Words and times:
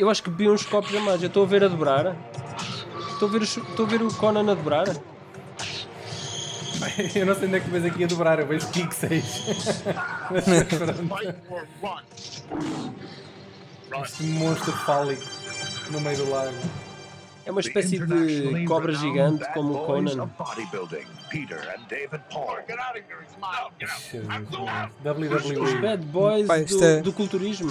eu 0.00 0.10
acho 0.10 0.22
que 0.22 0.30
bebi 0.30 0.48
uns 0.50 0.64
copos 0.64 0.94
a 0.94 1.00
mais. 1.00 1.22
Eu 1.22 1.28
estou 1.28 1.42
a 1.44 1.46
ver 1.46 1.64
a 1.64 1.68
dobrar. 1.68 2.16
Estou 3.12 3.28
a 3.28 3.32
ver, 3.32 3.42
estou 3.42 3.84
a 3.86 3.88
ver 3.88 4.02
o 4.02 4.12
Conan 4.14 4.50
a 4.50 4.54
dobrar. 4.54 4.86
Eu 7.14 7.26
não 7.26 7.34
sei 7.34 7.46
onde 7.46 7.56
é 7.56 7.60
que 7.60 7.66
tu 7.66 7.70
vês 7.72 7.84
aqui 7.84 8.04
a 8.04 8.06
dobrar, 8.06 8.38
eu 8.38 8.46
vejo 8.46 8.66
Kick 8.70 8.94
6. 8.94 9.84
Mas 10.30 10.44
pronto, 10.44 10.94
Fight 10.94 11.34
or 11.50 11.66
run. 11.82 12.94
este 14.02 14.22
monstro 14.24 14.72
fálico 14.72 15.22
no 15.90 16.00
meio 16.00 16.16
do 16.16 16.30
lago. 16.30 16.54
É 17.44 17.50
uma 17.50 17.60
espécie 17.60 17.98
de 17.98 18.64
cobra 18.64 18.94
gigante 18.94 19.44
como 19.52 19.74
o 19.74 19.86
Conan. 19.86 20.22
of 20.22 20.32
bodybuilding, 20.38 21.06
Peter 21.28 21.58
and 21.58 21.82
David 21.88 22.22
Paul. 22.30 22.56
Get 22.66 22.78
out 22.78 22.96
of 22.98 23.04
here, 23.06 23.22
it's 23.22 23.36
mine. 23.38 23.70
Get 23.78 23.90
out. 23.90 24.00
Jesus, 24.00 25.44
Os 25.44 25.62
WWE. 25.62 25.80
bad 25.82 26.04
boys 26.06 26.48
isto 26.64 26.82
é- 26.82 26.96
do, 26.98 27.02
do 27.04 27.12
culturismo. 27.12 27.70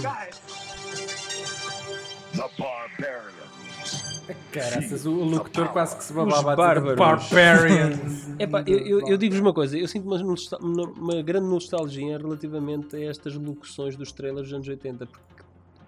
The 2.33 2.49
Barbarians. 2.57 4.19
Caraças, 4.51 5.05
o 5.05 5.11
locutor 5.11 5.69
quase 5.69 5.95
que 5.97 6.03
se 6.03 6.13
babava 6.13 6.51
Os 6.51 6.55
bárbaros. 6.55 6.95
Barbarians. 6.97 8.29
Epá, 8.39 8.63
eu, 8.67 8.77
eu, 8.79 9.07
eu 9.07 9.17
digo-vos 9.17 9.41
uma 9.41 9.53
coisa, 9.53 9.77
eu 9.77 9.87
sinto 9.87 10.05
uma, 10.05 10.17
uma- 10.61 10.89
uma 10.91 11.21
grande 11.23 11.47
nostalgia 11.47 12.17
relativamente 12.17 12.95
a 12.95 13.03
estas 13.09 13.33
locuções 13.35 13.95
dos 13.95 14.11
trailers 14.11 14.47
dos 14.47 14.53
anos 14.53 14.67
80, 14.67 15.05
porque 15.07 15.23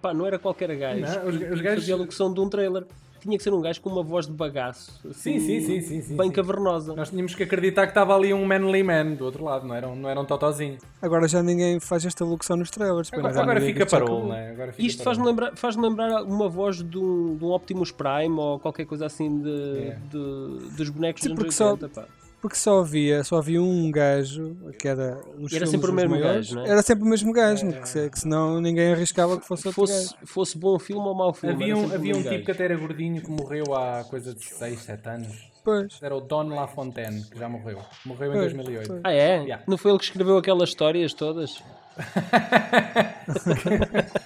pá, 0.00 0.12
não 0.12 0.26
era 0.26 0.38
qualquer 0.38 0.74
gajo 0.76 1.00
Não, 1.00 1.28
os- 1.28 1.36
que 1.38 1.44
os 1.44 1.60
gajos- 1.60 1.80
fazia 1.80 1.94
a 1.94 1.98
locução 1.98 2.32
de 2.34 2.40
um 2.40 2.48
trailer. 2.48 2.84
Tinha 3.22 3.36
que 3.38 3.44
ser 3.44 3.54
um 3.54 3.60
gajo 3.60 3.80
com 3.80 3.88
uma 3.88 4.02
voz 4.02 4.26
de 4.26 4.32
bagaço, 4.32 4.98
assim, 5.08 5.38
Sim, 5.38 5.60
sim, 5.60 5.80
sim, 5.80 6.00
sim, 6.02 6.16
bem 6.16 6.26
sim. 6.26 6.32
cavernosa. 6.32 6.92
Nós 6.96 7.08
tínhamos 7.08 7.36
que 7.36 7.44
acreditar 7.44 7.82
que 7.86 7.92
estava 7.92 8.16
ali 8.16 8.34
um 8.34 8.44
manly 8.44 8.82
man 8.82 9.12
do 9.12 9.24
outro 9.24 9.44
lado, 9.44 9.64
não 9.64 9.74
era 9.76 9.88
um, 9.88 9.94
não 9.94 10.08
era 10.08 10.20
um 10.20 10.24
totozinho. 10.24 10.76
Agora 11.00 11.28
já 11.28 11.40
ninguém 11.40 11.78
faz 11.78 12.04
esta 12.04 12.24
locução 12.24 12.56
nos 12.56 12.68
trailers. 12.68 13.12
Agora, 13.12 13.40
agora 13.40 13.60
fica 13.60 13.86
parou, 13.86 14.26
não 14.26 14.34
é? 14.34 14.50
Agora 14.50 14.72
fica 14.72 14.84
Isto 14.88 15.04
faz-me 15.04 15.24
lembrar, 15.24 15.56
faz 15.56 15.76
lembrar 15.76 16.24
uma 16.24 16.48
voz 16.48 16.82
de 16.82 16.98
um, 16.98 17.36
de 17.36 17.44
um 17.44 17.52
Optimus 17.52 17.92
Prime 17.92 18.36
ou 18.36 18.58
qualquer 18.58 18.86
coisa 18.86 19.06
assim 19.06 19.40
de, 19.40 19.50
É. 19.78 19.98
de- 20.10 20.76
dos 20.76 20.88
bonecos 20.90 21.22
Sim, 21.22 21.28
dos 21.28 21.36
porque 21.36 21.46
anos 21.46 21.54
só- 21.54 21.70
80. 21.74 21.88
pá. 21.88 22.06
Porque 22.42 22.56
só 22.56 22.80
havia, 22.80 23.22
só 23.22 23.36
havia 23.36 23.62
um 23.62 23.88
gajo 23.90 24.56
que 24.76 24.88
era. 24.88 25.16
nos 25.38 25.52
E 25.52 25.56
era 25.56 25.64
sempre 25.66 25.90
o 25.90 25.94
mesmo 25.94 26.10
maiores, 26.10 26.48
gajo, 26.48 26.56
não 26.56 26.64
é? 26.66 26.68
Era 26.70 26.82
sempre 26.82 27.04
o 27.04 27.06
mesmo 27.06 27.32
gajo, 27.32 27.72
que, 27.72 27.88
se- 27.88 28.10
que 28.10 28.18
senão 28.18 28.60
ninguém 28.60 28.92
arriscava 28.92 29.38
que 29.40 29.46
fosse 29.46 29.68
outro 29.68 29.80
Fosse, 29.86 30.12
gajo. 30.12 30.26
fosse 30.26 30.58
bom 30.58 30.76
filme 30.76 31.06
ou 31.06 31.14
mau 31.14 31.32
filme. 31.32 31.54
Havia 31.62 31.76
um, 31.76 31.94
havia 31.94 32.16
um 32.16 32.22
tipo 32.22 32.44
que 32.44 32.50
até 32.50 32.64
era 32.64 32.76
gordinho 32.76 33.22
que 33.22 33.30
morreu 33.30 33.72
há 33.74 34.02
coisa 34.10 34.34
de 34.34 34.44
6, 34.44 34.80
7 34.80 35.08
anos. 35.08 35.52
Pois. 35.64 35.96
Era 36.02 36.16
o 36.16 36.20
Don 36.20 36.48
LaFontaine, 36.48 37.22
que 37.30 37.38
já 37.38 37.48
morreu. 37.48 37.78
Morreu 38.04 38.30
em 38.30 38.34
Pois, 38.34 38.52
2008. 38.52 38.88
pois. 38.88 39.00
Ah, 39.04 39.12
é? 39.12 39.36
Yeah. 39.42 39.62
Não 39.68 39.78
foi 39.78 39.92
ele 39.92 39.98
que 39.98 40.04
escreveu 40.06 40.36
aquelas 40.36 40.68
histórias 40.70 41.14
todas? 41.14 41.62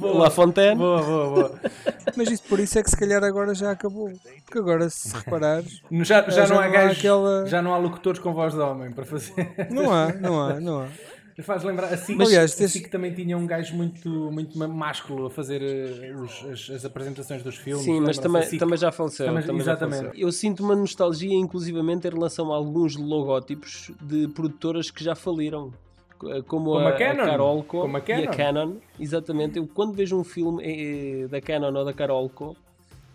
La 0.00 0.30
Fontaine? 0.30 0.76
Boa, 0.76 1.02
boa, 1.02 1.28
boa. 1.30 1.60
Mas 2.16 2.30
isso, 2.30 2.42
por 2.44 2.60
isso 2.60 2.78
é 2.78 2.82
que 2.82 2.90
se 2.90 2.96
calhar 2.96 3.22
agora 3.24 3.54
já 3.54 3.70
acabou. 3.70 4.10
Porque 4.44 4.58
agora, 4.58 4.88
se 4.90 5.14
reparares, 5.16 5.80
Já, 5.90 6.22
já, 6.22 6.46
já 6.46 6.46
não 6.48 6.56
há 6.56 6.60
não 6.60 6.64
há 6.64 6.68
gajos, 6.68 6.98
aquela- 6.98 7.46
já 7.46 7.62
não 7.62 7.74
há 7.74 7.78
locutores 7.78 8.20
com 8.20 8.32
voz 8.32 8.54
de 8.54 8.60
homem 8.60 8.90
para 8.92 9.04
fazer. 9.04 9.34
não 9.70 9.92
há, 9.92 10.12
não 10.12 10.40
há, 10.40 10.60
não 10.60 10.80
há. 10.82 10.86
Faz 11.42 11.62
lembrar 11.64 11.86
assim, 11.94 12.16
Mas, 12.16 12.28
aliás, 12.28 12.50
assim 12.52 12.58
tens- 12.64 12.84
que 12.84 12.90
também 12.90 13.14
tinha 13.14 13.34
um 13.38 13.46
gajo 13.46 13.74
muito, 13.74 14.10
muito 14.30 14.58
másculo 14.58 15.24
a 15.24 15.30
fazer 15.30 15.62
eh, 15.62 16.12
os- 16.14 16.44
as, 16.44 16.76
as 16.76 16.84
apresentações 16.84 17.42
dos 17.42 17.56
filmes. 17.56 17.82
Sim, 17.82 17.98
mas 18.00 18.18
também, 18.18 18.42
Assim, 18.42 18.58
também 18.58 18.76
já 18.76 18.92
faleceu. 18.92 19.24
Também- 19.24 19.42
também 19.44 19.62
já 19.62 19.72
exatamente. 19.72 20.00
faleceu. 20.02 20.20
Eu 20.26 20.30
sinto 20.32 20.62
uma 20.62 20.76
nostalgia, 20.76 21.34
inclusivamente, 21.34 22.06
em 22.06 22.10
relação 22.10 22.52
a 22.52 22.56
alguns 22.56 22.94
logótipos 22.94 23.90
de 24.02 24.28
produtoras 24.28 24.90
que 24.90 25.02
já 25.02 25.14
faliram. 25.14 25.72
Co- 26.20 26.42
Como, 26.44 26.72
Como 26.74 26.78
a, 26.78 26.90
a 26.90 26.92
Canon. 26.92 27.24
Carolco 27.24 27.80
Como 27.80 27.96
a 27.96 28.00
e 28.00 28.02
Canon. 28.02 28.24
a 28.30 28.36
Canon. 28.36 28.72
Exatamente. 29.00 29.58
Eu, 29.58 29.66
quando 29.66 29.94
vejo 29.94 30.16
um 30.18 30.22
filme 30.24 30.62
eh, 30.62 31.26
da 31.28 31.40
Canon 31.40 31.72
ou 31.74 31.84
da 31.84 31.92
Carolco, 31.94 32.54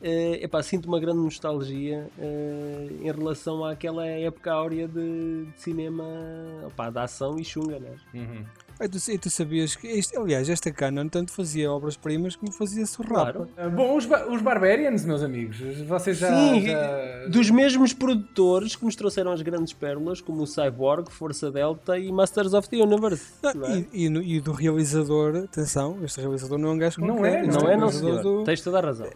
eh, 0.01 0.39
epá, 0.43 0.61
sinto 0.63 0.87
uma 0.87 0.99
grande 0.99 1.19
nostalgia 1.19 2.09
eh, 2.19 2.87
em 3.01 3.05
relação 3.11 3.63
àquela 3.63 4.05
época 4.07 4.51
áurea 4.51 4.87
de, 4.87 5.45
de 5.45 5.61
cinema 5.61 6.03
opá, 6.67 6.89
de 6.89 6.97
ação 6.99 7.37
e 7.39 7.45
chunga, 7.45 7.79
né? 7.79 7.91
Uhum. 8.13 8.43
E 8.79 8.89
tu, 8.89 8.97
e 9.11 9.17
tu 9.17 9.29
sabias 9.29 9.75
que, 9.75 9.87
isto, 9.87 10.19
aliás, 10.19 10.49
esta 10.49 10.69
Canon 10.71 11.07
tanto 11.07 11.31
fazia 11.31 11.71
obras-primas 11.71 12.35
como 12.35 12.51
fazia 12.51 12.85
surrapa. 12.85 13.47
Claro. 13.55 13.71
Bom, 13.71 13.95
os, 13.95 14.05
ba- 14.05 14.27
os 14.29 14.41
Barbarians, 14.41 15.05
meus 15.05 15.23
amigos, 15.23 15.57
vocês 15.87 16.17
já. 16.17 16.27
Sim, 16.27 16.61
já- 16.67 17.27
dos 17.29 17.49
mesmos 17.49 17.93
produtores 17.93 18.75
que 18.75 18.83
nos 18.83 18.95
trouxeram 18.95 19.31
as 19.31 19.41
grandes 19.41 19.71
pérolas, 19.73 20.19
como 20.19 20.43
o 20.43 20.45
Cyborg, 20.47 21.09
Força 21.09 21.49
Delta 21.49 21.97
e 21.97 22.11
Masters 22.11 22.53
of 22.53 22.67
the 22.69 22.77
Universe. 22.77 23.25
Não, 23.41 23.53
não 23.53 23.67
é? 23.67 23.85
e, 23.93 24.07
e 24.07 24.35
e 24.35 24.41
do 24.41 24.51
realizador, 24.51 25.35
atenção, 25.45 25.97
este 26.03 26.19
realizador 26.19 26.57
não 26.57 26.69
é 26.69 26.71
um 26.73 26.77
gajo 26.77 26.99
Não 27.01 27.15
qualquer, 27.15 27.33
é, 27.43 27.45
este 27.47 27.63
Não 27.63 27.69
é, 27.71 27.77
não, 27.77 27.89
senhor. 27.91 28.21
do- 28.21 28.43
Tens 28.43 28.61
toda 28.61 28.79
a 28.79 28.81
razão. 28.81 29.07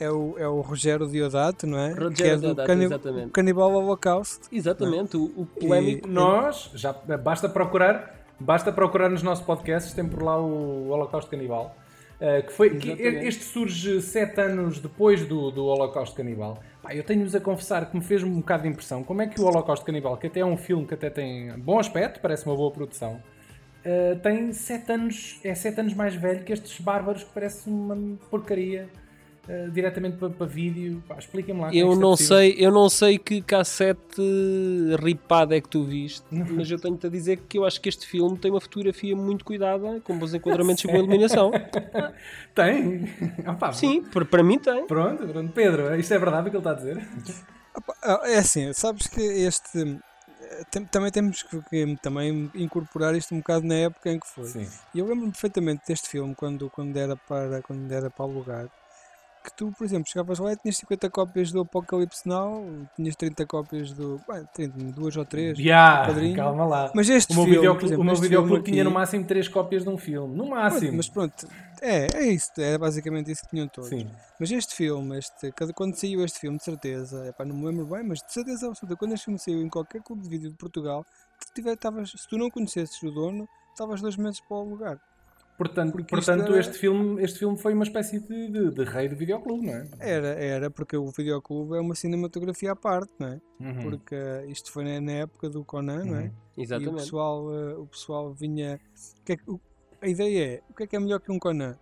é, 0.00 0.10
o, 0.10 0.34
é 0.38 0.48
o 0.48 0.60
Rogério 0.62 1.06
Diodato, 1.06 1.66
não 1.66 1.78
é? 1.78 1.90
Rogério 1.92 2.14
que 2.14 2.22
é 2.22 2.36
do 2.54 2.56
cani- 2.64 2.84
exatamente. 2.86 3.30
Canibal 3.32 3.72
Holocaust. 3.72 4.40
Exatamente, 4.50 5.16
o, 5.18 5.24
o 5.36 5.44
polémico. 5.46 6.08
Nós, 6.08 6.70
já 6.74 6.92
basta 7.22 7.48
procurar, 7.48 8.25
basta 8.38 8.72
procurar 8.72 9.08
nos 9.08 9.22
nossos 9.22 9.44
podcasts, 9.44 9.92
tem 9.92 10.06
por 10.06 10.22
lá 10.22 10.38
o 10.38 10.88
Holocausto 10.88 11.30
Canibal. 11.30 11.76
uh, 12.20 12.46
que 12.46 12.52
foi, 12.52 12.76
que 12.78 12.90
este 12.90 13.44
surge 13.44 14.00
sete 14.00 14.40
anos 14.40 14.78
depois 14.78 15.26
do, 15.26 15.50
do 15.50 15.64
Holocausto 15.66 16.16
Canibal. 16.16 16.58
Pá, 16.82 16.94
eu 16.94 17.02
tenho-vos 17.02 17.34
a 17.34 17.40
confessar 17.40 17.90
que 17.90 17.96
me 17.96 18.02
fez 18.02 18.22
um 18.22 18.36
bocado 18.36 18.62
de 18.62 18.68
impressão 18.68 19.02
como 19.02 19.22
é 19.22 19.26
que 19.26 19.40
o 19.40 19.44
Holocausto 19.44 19.84
Canibal, 19.84 20.16
que 20.16 20.26
até 20.26 20.40
é 20.40 20.46
um 20.46 20.56
filme 20.56 20.86
que 20.86 20.94
até 20.94 21.10
tem 21.10 21.52
bom 21.58 21.78
aspecto, 21.78 22.20
parece 22.20 22.46
uma 22.46 22.56
boa 22.56 22.70
produção, 22.70 23.20
uh, 23.84 24.18
tem 24.20 24.52
sete 24.52 24.92
anos, 24.92 25.40
é 25.44 25.54
sete 25.54 25.80
anos 25.80 25.94
mais 25.94 26.14
velho 26.14 26.44
que 26.44 26.52
estes 26.52 26.80
bárbaros 26.80 27.24
que 27.24 27.32
parece 27.32 27.68
uma 27.68 28.16
porcaria 28.30 28.88
uh, 29.48 29.70
diretamente 29.70 30.16
para, 30.16 30.30
para 30.30 30.46
vídeo. 30.46 31.02
Pá, 31.08 31.16
Expliquem-me 31.18 31.60
lá. 31.60 31.68
é 31.68 31.76
Eu 31.76 31.92
é 31.92 31.96
não, 31.96 32.10
possível. 32.10 32.36
sei, 32.38 32.56
eu 32.58 32.70
não 32.70 32.88
sei 32.88 33.18
que 33.18 33.40
cassete 33.42 34.22
ripada 35.02 35.56
é 35.56 35.60
que 35.60 35.68
tu 35.68 35.84
viste, 35.84 36.24
mas 36.30 36.70
eu 36.70 36.78
tenho-te 36.78 37.06
a 37.06 37.10
dizer 37.10 37.38
que 37.48 37.58
eu 37.58 37.64
acho 37.64 37.80
que 37.80 37.88
este 37.88 38.06
filme 38.06 38.36
tem 38.38 38.50
uma 38.50 38.60
fotografia 38.60 39.14
muito 39.16 39.44
cuidada, 39.44 40.00
com 40.00 40.18
bons 40.18 40.34
enquadramentos 40.34 40.82
e 40.84 40.86
boa 40.86 40.98
iluminação. 41.00 41.50
Tem? 42.54 43.08
Opa, 43.46 43.72
Sim, 43.72 44.02
para, 44.02 44.24
para 44.24 44.42
mim 44.42 44.58
tem. 44.58 44.86
Pronto, 44.86 45.26
pronto. 45.26 45.52
Pedro, 45.52 45.94
isto 45.98 46.12
é 46.14 46.18
verdade 46.18 46.48
o 46.48 46.50
que 46.50 46.56
ele 46.56 46.60
está 46.60 46.70
a 46.70 46.74
dizer? 46.74 47.08
Ah, 48.02 48.20
É 48.24 48.38
assim, 48.38 48.72
sabes 48.72 49.06
que 49.06 49.20
este. 49.20 49.98
eh, 50.40 50.80
também 50.90 51.10
temos 51.10 51.42
que, 51.42 51.60
que 51.68 51.96
também 52.02 52.50
incorporar 52.54 53.14
isto 53.14 53.34
um 53.34 53.38
bocado 53.38 53.66
na 53.66 53.74
época 53.74 54.10
em 54.10 54.18
que 54.18 54.26
foi. 54.26 54.44
Sim. 54.46 54.66
E 54.94 54.98
eu 54.98 55.06
lembro-me 55.06 55.30
perfeitamente 55.32 55.82
deste 55.86 56.08
filme 56.08 56.34
quando, 56.34 56.70
quando, 56.70 56.96
era 56.96 57.16
para, 57.16 57.60
quando 57.62 57.90
era 57.92 58.08
para 58.08 58.24
alugar. 58.24 58.66
Que 59.46 59.52
tu, 59.52 59.70
por 59.78 59.84
exemplo, 59.84 60.10
chegavas 60.10 60.40
lá 60.40 60.52
e 60.52 60.56
tinhas 60.56 60.76
50 60.78 61.08
cópias 61.08 61.52
do 61.52 61.60
Apocalipse 61.60 62.28
Now, 62.28 62.66
tinhas 62.96 63.14
30 63.14 63.46
cópias 63.46 63.92
do. 63.92 64.20
Bem, 64.28 64.44
30, 64.52 64.76
duas 64.90 65.16
ou 65.16 65.24
três. 65.24 65.56
Já, 65.56 66.02
do 66.02 66.06
Padrinho. 66.08 66.34
calma 66.34 66.66
lá. 66.66 66.90
Mas 66.92 67.08
este 67.08 67.32
o 67.32 67.36
meu 67.36 67.44
filme, 67.44 67.58
videoclube, 67.58 67.78
por 67.80 67.86
exemplo, 67.86 68.02
o 68.02 68.04
meu 68.04 68.14
este 68.14 68.22
videoclube 68.22 68.54
filme 68.56 68.70
tinha 68.72 68.82
no 68.82 68.90
máximo 68.90 69.24
3 69.24 69.46
cópias 69.46 69.84
de 69.84 69.88
um 69.88 69.96
filme. 69.96 70.34
No 70.34 70.46
Pronto, 70.46 70.56
máximo. 70.56 70.96
mas 70.96 71.08
pronto, 71.08 71.46
é, 71.80 72.08
é 72.12 72.26
isso, 72.26 72.50
é 72.58 72.76
basicamente 72.76 73.30
isso 73.30 73.42
que 73.42 73.50
tinham 73.50 73.68
todos. 73.68 73.88
Sim. 73.88 74.10
Mas 74.40 74.50
este 74.50 74.74
filme, 74.74 75.16
este, 75.16 75.52
quando 75.74 75.94
saiu 75.94 76.24
este 76.24 76.40
filme, 76.40 76.58
de 76.58 76.64
certeza, 76.64 77.28
epá, 77.28 77.44
não 77.44 77.54
me 77.54 77.66
lembro 77.66 77.86
bem, 77.86 78.02
mas 78.02 78.18
de 78.22 78.32
certeza 78.32 78.66
absoluta, 78.66 78.96
quando 78.96 79.12
este 79.12 79.26
filme 79.26 79.38
saiu 79.38 79.62
em 79.62 79.68
qualquer 79.68 80.02
clube 80.02 80.22
de 80.22 80.28
vídeo 80.28 80.50
de 80.50 80.56
Portugal, 80.56 81.06
tu 81.38 81.52
tiver, 81.54 81.76
tavas, 81.76 82.10
se 82.10 82.28
tu 82.28 82.36
não 82.36 82.50
conhecesses 82.50 83.00
o 83.00 83.12
dono, 83.12 83.48
estavas 83.70 84.02
dois 84.02 84.16
meses 84.16 84.40
para 84.40 84.56
o 84.56 84.68
lugar. 84.68 84.98
Portanto, 85.56 85.92
Porque 85.92 86.14
portanto 86.14 86.50
era- 86.52 86.60
este, 86.60 86.74
filme, 86.78 87.22
este 87.22 87.38
filme 87.38 87.56
foi 87.56 87.72
uma 87.72 87.84
espécie 87.84 88.20
de, 88.20 88.48
de, 88.50 88.70
de 88.72 88.84
rei 88.84 89.08
do 89.08 89.16
videoclube, 89.16 89.66
não 89.66 89.72
é? 89.74 89.88
Era, 90.00 90.28
era, 90.28 90.70
porque 90.70 90.96
o 90.96 91.06
videoclube 91.10 91.76
é 91.76 91.80
uma 91.80 91.94
cinematografia 91.94 92.72
à 92.72 92.76
parte, 92.76 93.12
não 93.18 93.28
é? 93.28 93.40
Uhum. 93.60 93.82
Porque 93.84 94.14
eh, 94.14 94.44
isto 94.48 94.70
foi 94.70 94.84
na, 95.00 95.12
época 95.12 95.48
do 95.48 95.64
Conan, 95.64 96.04
não 96.04 96.16
é? 96.16 96.22
Uhum. 96.24 96.30
E 96.56 96.60
o 96.60 96.62
Exatamente. 96.64 96.94
pessoal, 96.96 97.54
eh, 97.54 97.74
o 97.74 97.86
pessoal 97.86 98.32
vinha. 98.34 98.78
o 99.20 99.24
que 99.24 99.32
é 99.32 99.36
que- 99.36 99.50
o- 99.50 99.60
a 100.02 100.08
ideia 100.08 100.44
é: 100.56 100.60
o 100.70 100.74
que 100.74 100.82
é 100.82 100.86
que 100.86 100.94
é 100.96 101.00
melhor 101.00 101.20
que 101.20 101.32
um 101.32 101.38
Conan? 101.38 101.74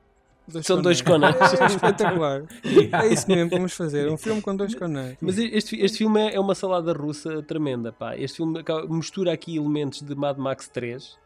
São 0.63 0.81
dois 0.83 1.01
Conans. 1.01 1.35
É 1.61 1.67
espetacular. 1.67 2.43
É 3.03 3.09
isso 3.13 3.27
mesmo 3.29 3.49
vamos 3.51 3.73
fazer. 3.73 4.11
Um 4.11 4.17
filme 4.19 4.43
com 4.43 4.55
dois 4.55 4.75
Conans. 4.75 5.17
Mas 5.21 5.39
este, 5.39 5.81
este 5.81 5.99
filme 5.99 6.21
é 6.21 6.35
é 6.35 6.41
uma 6.41 6.55
salada 6.55 6.93
russa 6.93 7.43
tremenda, 7.43 7.91
pá. 7.93 8.15
Este 8.17 8.37
filme 8.37 8.63
mistura 8.91 9.33
aqui 9.33 9.57
elementos 9.57 10.03
de 10.03 10.15
Mad 10.15 10.37
Max 10.39 10.69
3, 10.69 11.17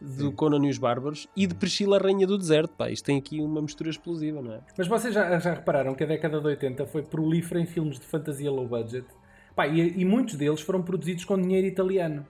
do 0.00 0.30
Conan 0.32 0.64
e 0.66 0.70
os 0.70 0.78
Bárbaros, 0.78 1.26
e 1.36 1.46
de 1.46 1.54
Priscila, 1.54 1.98
Rainha 1.98 2.26
do 2.26 2.36
Deserto, 2.36 2.74
pá. 2.76 2.90
Isto 2.90 3.06
tem 3.06 3.18
aqui 3.18 3.40
uma 3.40 3.62
mistura 3.62 3.90
explosiva, 3.90 4.42
não 4.42 4.52
é? 4.52 4.60
Mas 4.76 4.86
vocês 4.86 5.14
já, 5.14 5.38
já 5.38 5.54
repararam 5.54 5.94
que 5.94 6.04
a 6.04 6.06
década 6.06 6.40
de 6.40 6.46
80 6.46 6.86
foi 6.86 7.02
prolífera 7.02 7.60
em 7.60 7.66
filmes 7.66 7.98
de 7.98 8.04
fantasia 8.06 8.50
low 8.50 8.66
budget? 8.66 9.06
Pá, 9.54 9.66
e, 9.66 9.98
e 10.00 10.04
muitos 10.04 10.34
deles 10.34 10.60
foram 10.60 10.82
produzidos 10.82 11.24
com 11.24 11.40
dinheiro 11.40 11.66
italiano. 11.66 12.26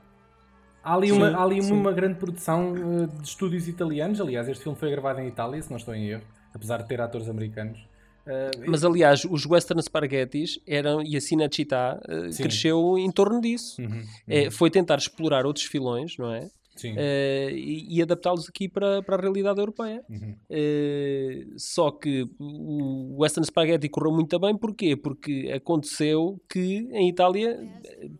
Há 0.82 0.94
ali, 0.94 1.10
uma, 1.10 1.30
Sim, 1.30 1.34
há 1.34 1.42
ali 1.42 1.62
sim. 1.62 1.72
uma 1.72 1.92
grande 1.92 2.14
produção 2.14 2.72
eh, 2.76 3.06
de 3.20 3.26
estúdios 3.26 3.66
italianos. 3.66 4.20
Aliás, 4.20 4.48
este 4.48 4.62
filme 4.62 4.78
foi 4.78 4.88
gravado 4.92 5.20
em 5.20 5.26
Itália, 5.26 5.60
se 5.60 5.68
não 5.68 5.76
estou 5.76 5.92
em 5.92 6.06
erro, 6.10 6.22
apesar 6.54 6.80
de 6.80 6.86
ter 6.86 7.00
atores 7.00 7.28
americanos. 7.28 7.84
Eh, 8.24 8.50
Mas 8.68 8.84
aliás, 8.84 9.24
os 9.24 9.44
western 9.44 9.82
spaghettis 9.82 10.60
eram, 10.64 11.02
e 11.02 11.16
a 11.16 11.20
Cinecittà 11.20 11.98
Sim. 12.30 12.42
cresceu 12.44 12.96
em 12.96 13.10
torno 13.10 13.40
disso. 13.40 13.82
uhum, 13.82 14.04
É, 14.28 14.48
foi 14.48 14.70
tentar 14.70 14.98
explorar 14.98 15.44
outros 15.44 15.64
filões, 15.64 16.16
não 16.16 16.32
é? 16.32 16.48
Eh, 16.96 17.50
e, 17.52 17.96
e 17.98 18.02
adaptá-los 18.02 18.48
aqui 18.48 18.68
para, 18.68 19.02
para 19.02 19.16
a 19.16 19.20
realidade 19.20 19.58
europeia. 19.60 20.04
Uhum. 20.10 20.34
Eh, 20.50 21.46
só 21.56 21.90
que 21.90 22.28
o 22.38 23.16
Western 23.22 23.46
Spaghetti 23.46 23.88
correu 23.88 24.12
muito 24.12 24.38
bem, 24.38 24.56
porquê? 24.56 24.96
Porque 24.96 25.50
aconteceu 25.54 26.40
que 26.50 26.88
em 26.92 27.08
Itália 27.08 27.58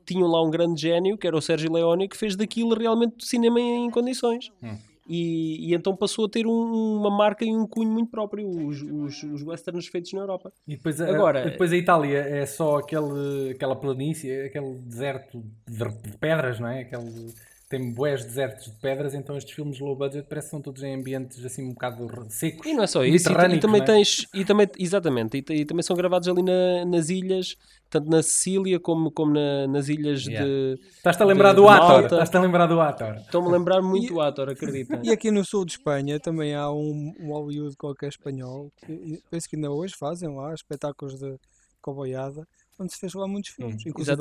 tinham 0.05 0.29
lá 0.29 0.43
um 0.43 0.51
grande 0.51 0.81
gênio, 0.81 1.17
que 1.19 1.27
era 1.27 1.37
o 1.37 1.41
Sergio 1.43 1.73
Leone, 1.73 2.09
que 2.09 2.17
fez 2.17 2.37
daquilo 2.37 2.75
realmente 2.75 3.27
cinema 3.27 3.61
em 3.61 3.91
condições. 3.91 4.51
Hum. 4.63 4.77
E, 5.09 5.71
e 5.71 5.75
então 5.75 5.95
passou 5.95 6.25
a 6.27 6.29
ter 6.29 6.49
um- 6.49 6.97
uma 6.99 7.17
marca 7.17 7.45
e 7.45 7.55
um 7.55 7.65
cunho 7.65 7.89
muito 7.93 8.11
próprio, 8.11 8.45
os, 8.49 8.83
os, 8.83 9.23
os 9.23 9.43
westerns 9.45 9.87
feitos 9.87 10.13
na 10.13 10.23
Europa. 10.23 10.53
E 10.67 10.75
depois, 10.75 11.01
a, 11.01 11.09
Agora- 11.09 11.45
depois 11.49 11.73
a 11.73 11.77
Itália 11.77 12.19
é 12.19 12.45
só 12.45 12.79
aquele, 12.79 13.51
aquela 13.53 13.77
planície, 13.77 14.33
aquele 14.47 14.75
deserto 14.79 15.45
de, 15.69 16.11
de 16.11 16.19
pedras, 16.19 16.59
não 16.59 16.67
é? 16.67 16.81
Aquele, 16.81 17.33
tem 17.69 17.93
bués 17.93 18.25
desertos 18.25 18.67
de 18.67 18.79
pedras, 18.81 19.13
então 19.13 19.37
estes 19.37 19.53
filmes 19.55 19.81
low 19.81 19.97
budget 19.97 20.25
parece 20.29 20.47
que 20.47 20.51
são 20.53 20.61
todos 20.63 20.83
em 20.85 20.95
ambientes 20.95 21.45
assim 21.45 21.65
um 21.65 21.73
bocado 21.73 22.07
secos. 22.31 22.65
E 22.65 22.73
não 22.75 22.85
é 22.85 22.87
só 22.87 23.05
isso, 23.05 23.29
e, 23.29 23.55
e 23.57 23.59
também 23.61 23.81
é? 23.81 23.85
tens, 23.85 24.25
e 24.33 24.45
também, 24.45 24.69
exatamente, 24.79 25.37
e, 25.49 25.53
e 25.53 25.65
também 25.65 25.83
são 25.83 25.97
gravados 25.97 26.29
ali 26.29 26.43
na- 26.45 26.85
nas 26.85 27.09
ilhas, 27.09 27.57
tanto 27.91 28.09
na 28.09 28.23
Sicília 28.23 28.79
como, 28.79 29.11
como 29.11 29.33
na- 29.35 29.67
nas 29.67 29.89
ilhas 29.89 30.25
Yeah. 30.27 30.47
de. 30.47 30.81
Estás-te 30.97 31.23
a 31.23 31.27
lembrar 31.27 31.51
de- 31.51 31.57
do 31.57 31.69
ator, 31.69 32.05
estás-te 32.05 32.37
a 32.37 32.41
lembrar 32.41 32.67
do 32.67 32.81
ator. 32.81 33.17
Estou-me 33.17 33.49
a 33.49 33.53
lembrar 33.53 33.83
muito 33.83 34.15
do 34.15 34.21
ator, 34.21 34.49
acredita. 34.51 35.01
E 35.03 35.11
aqui 35.11 35.33
no 35.33 35.45
sul 35.45 35.65
de 35.65 35.73
Espanha 35.73 36.21
também 36.21 36.55
há 36.55 36.71
um, 36.71 37.13
um 37.19 37.33
Hollywood 37.33 37.77
qualquer 37.77 38.11
espanhol, 38.11 38.71
que 38.77 39.21
penso 39.29 39.49
que 39.49 39.57
ainda 39.57 39.73
hoje 39.73 39.95
fazem 39.99 40.29
lá 40.33 40.55
espetáculos 40.55 41.19
de 41.19 41.37
coboiada, 41.83 42.47
onde 42.79 42.93
se 42.93 42.99
fez 43.01 43.15
lá 43.15 43.27
muitos 43.27 43.51
filmes, 43.51 43.77
Hum, 43.85 43.89
inclusive 43.89 44.13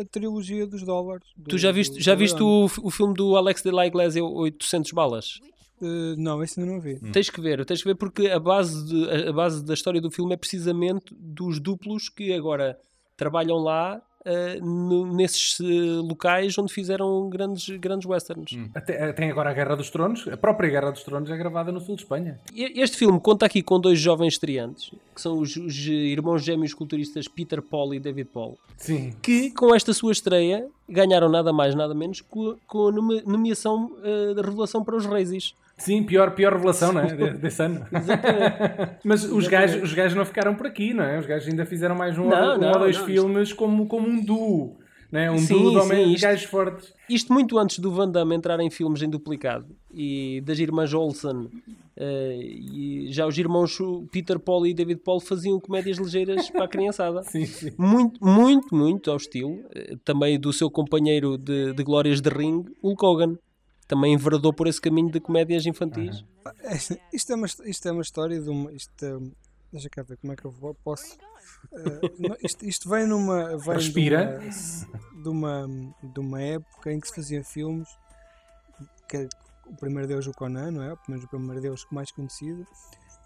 a 0.00 0.04
trilogia 0.10 0.66
dos 0.66 0.82
dólares. 0.82 1.26
do- 1.36 1.50
Tu 1.50 1.58
já 1.58 1.70
viste, 1.72 2.00
já 2.00 2.14
viste 2.14 2.42
o, 2.42 2.64
o 2.82 2.90
filme 2.90 3.14
do 3.14 3.36
Alex 3.36 3.62
de 3.62 3.70
la 3.70 3.86
Iglesia 3.86 4.24
800 4.24 4.92
balas? 4.92 5.38
Eh, 5.82 6.14
não, 6.18 6.42
esse 6.42 6.60
ainda 6.60 6.72
não 6.72 6.80
vi. 6.80 6.94
Hum. 7.02 7.10
Tens 7.12 7.30
que 7.30 7.40
ver, 7.40 7.64
tens 7.64 7.82
que 7.82 7.88
ver 7.88 7.94
porque 7.94 8.26
a 8.28 8.38
base, 8.38 8.86
de- 8.86 9.28
a 9.28 9.32
base 9.32 9.64
da 9.64 9.74
história 9.74 10.00
do 10.00 10.10
filme 10.10 10.34
é 10.34 10.36
precisamente 10.36 11.14
dos 11.18 11.58
duplos 11.60 12.08
que 12.08 12.32
agora 12.32 12.78
trabalham 13.16 13.56
lá 13.58 14.00
no- 14.60 15.12
nesses 15.14 15.58
eh, 15.60 15.64
locais 15.64 16.56
onde 16.58 16.72
fizeram 16.72 17.28
grandes, 17.30 17.68
grandes 17.78 18.06
westerns. 18.06 18.50
Até- 18.74 19.08
eh, 19.08 19.12
tem 19.12 19.30
agora 19.30 19.50
a 19.50 19.52
Guerra 19.54 19.74
dos 19.76 19.88
Tronos, 19.90 20.26
a 20.28 20.36
própria 20.36 20.68
Guerra 20.68 20.90
dos 20.92 21.02
Tronos 21.02 21.30
é 21.30 21.36
gravada 21.36 21.72
no 21.72 21.80
sul 21.80 21.96
de 21.96 22.02
Espanha. 22.02 22.38
Este 22.54 22.96
filme 22.98 23.18
conta 23.20 23.46
aqui 23.46 23.62
com 23.62 23.80
dois 23.80 23.98
jovens 23.98 24.34
estreantes, 24.34 24.90
que 25.14 25.20
são 25.20 25.38
os, 25.38 25.56
os 25.56 25.74
irmãos 25.86 26.44
gêmeos 26.44 26.74
culturistas 26.74 27.26
Peter 27.28 27.62
Paul 27.62 27.94
e 27.94 28.00
David 28.00 28.28
Paul, 28.32 28.58
Sim. 28.76 29.14
que 29.22 29.50
com 29.52 29.74
esta 29.74 29.92
sua 29.94 30.12
estreia 30.12 30.66
ganharam 30.90 31.28
nada 31.28 31.52
mais, 31.52 31.74
nada 31.74 31.94
menos 31.94 32.20
com, 32.20 32.56
com 32.66 32.88
a 32.88 32.92
nome- 32.92 33.22
nomeação 33.26 33.90
eh, 34.02 34.34
da 34.34 34.42
revelação 34.42 34.82
para 34.84 34.96
os 34.96 35.06
Reis. 35.06 35.54
Sim, 35.78 36.02
pior, 36.02 36.32
pior 36.32 36.52
revelação, 36.52 36.92
não 36.92 37.00
é? 37.00 37.06
De- 37.06 37.30
Desse 37.40 37.62
ano. 37.62 37.86
Mas 39.04 39.24
os 39.24 39.48
gajos, 39.48 39.82
os 39.82 39.94
gajos 39.94 40.16
não 40.16 40.24
ficaram 40.24 40.54
por 40.54 40.66
aqui, 40.66 40.92
não 40.92 41.04
é? 41.04 41.18
Os 41.18 41.26
gajos 41.26 41.48
ainda 41.48 41.64
fizeram 41.64 41.94
mais 41.94 42.18
um, 42.18 42.28
Não, 42.28 42.50
ou, 42.50 42.56
um 42.56 42.58
não, 42.60 42.72
ou 42.72 42.78
dois 42.80 42.98
não, 42.98 43.06
filmes 43.06 43.52
como, 43.52 43.86
como 43.86 44.06
um 44.08 44.22
duo. 44.22 44.76
Não 45.10 45.18
é? 45.20 45.30
Um 45.30 45.38
Sim, 45.38 45.54
duo 45.54 45.70
de, 45.70 45.70
sim, 45.70 45.80
homens, 45.82 46.08
isto- 46.14 46.22
gajos 46.22 46.44
fortes. 46.44 46.94
Isto 47.08 47.32
muito 47.32 47.58
antes 47.58 47.78
do 47.80 47.90
Van 47.90 48.08
Damme 48.08 48.34
entrar 48.36 48.60
em 48.60 48.70
filmes 48.70 49.02
em 49.02 49.10
duplicado 49.10 49.66
e 49.92 50.40
das 50.44 50.58
irmãs 50.58 50.94
Olsen. 50.94 51.48
e 51.98 53.06
já 53.10 53.26
os 53.26 53.36
irmãos 53.36 53.76
Peter 54.10 54.38
Paul 54.38 54.66
e 54.66 54.72
David 54.74 55.00
Paul 55.04 55.20
faziam 55.20 55.58
comédias 55.60 55.98
ligeiras 55.98 56.48
para 56.50 56.64
a 56.64 56.68
criançada. 56.68 57.22
Sim, 57.30 57.44
sim. 57.46 57.72
Muito, 57.76 58.24
muito, 58.24 58.74
muito 58.74 59.10
ao 59.10 59.16
estilo. 59.16 59.58
eh, 59.74 59.96
Também 60.04 60.38
do 60.38 60.52
seu 60.52 60.70
companheiro 60.70 61.36
de, 61.36 61.72
de 61.72 61.82
Glórias 61.82 62.20
de 62.20 62.28
Ring, 62.30 62.64
Hulk 62.82 63.04
Hogan. 63.04 63.36
Também 63.88 64.14
enveredou 64.14 64.52
por 64.52 64.68
esse 64.68 64.80
caminho 64.80 65.10
de 65.10 65.18
comédias 65.18 65.66
infantis. 65.66 66.24
É, 66.62 66.76
Isto 67.12 67.32
é 67.32 67.34
uma, 67.36 67.46
isto 67.46 67.88
é 67.88 67.92
uma 67.92 68.02
história 68.02 68.40
de 68.40 68.48
uma. 68.48 68.72
Isto 68.72 69.04
é- 69.04 69.18
deixa 69.72 69.88
cá 69.90 70.02
ver 70.02 70.16
como 70.18 70.32
é 70.32 70.36
que 70.36 70.44
eu 70.44 70.50
vou- 70.50 70.74
posso. 70.74 71.16
não, 72.18 72.36
isto, 72.42 72.64
isto 72.64 72.88
vem 72.88 73.06
numa. 73.06 73.56
Vem 73.56 73.74
Respira. 73.74 74.38
De 75.22 75.28
uma, 75.28 75.66
de, 75.66 75.68
uma, 75.68 75.94
de 76.14 76.20
uma 76.20 76.42
época 76.42 76.92
em 76.92 77.00
que 77.00 77.08
se 77.08 77.14
fazia 77.14 77.44
filmes. 77.44 77.88
Que, 79.08 79.28
o 79.66 79.76
primeiro 79.76 80.08
Deus, 80.08 80.26
o 80.26 80.32
Conan, 80.32 80.70
não 80.70 80.82
é? 80.82 80.92
O 80.92 80.96
primeiro, 80.96 81.26
o 81.26 81.28
primeiro 81.28 81.60
Deus 81.60 81.86
mais 81.92 82.10
conhecido. 82.10 82.66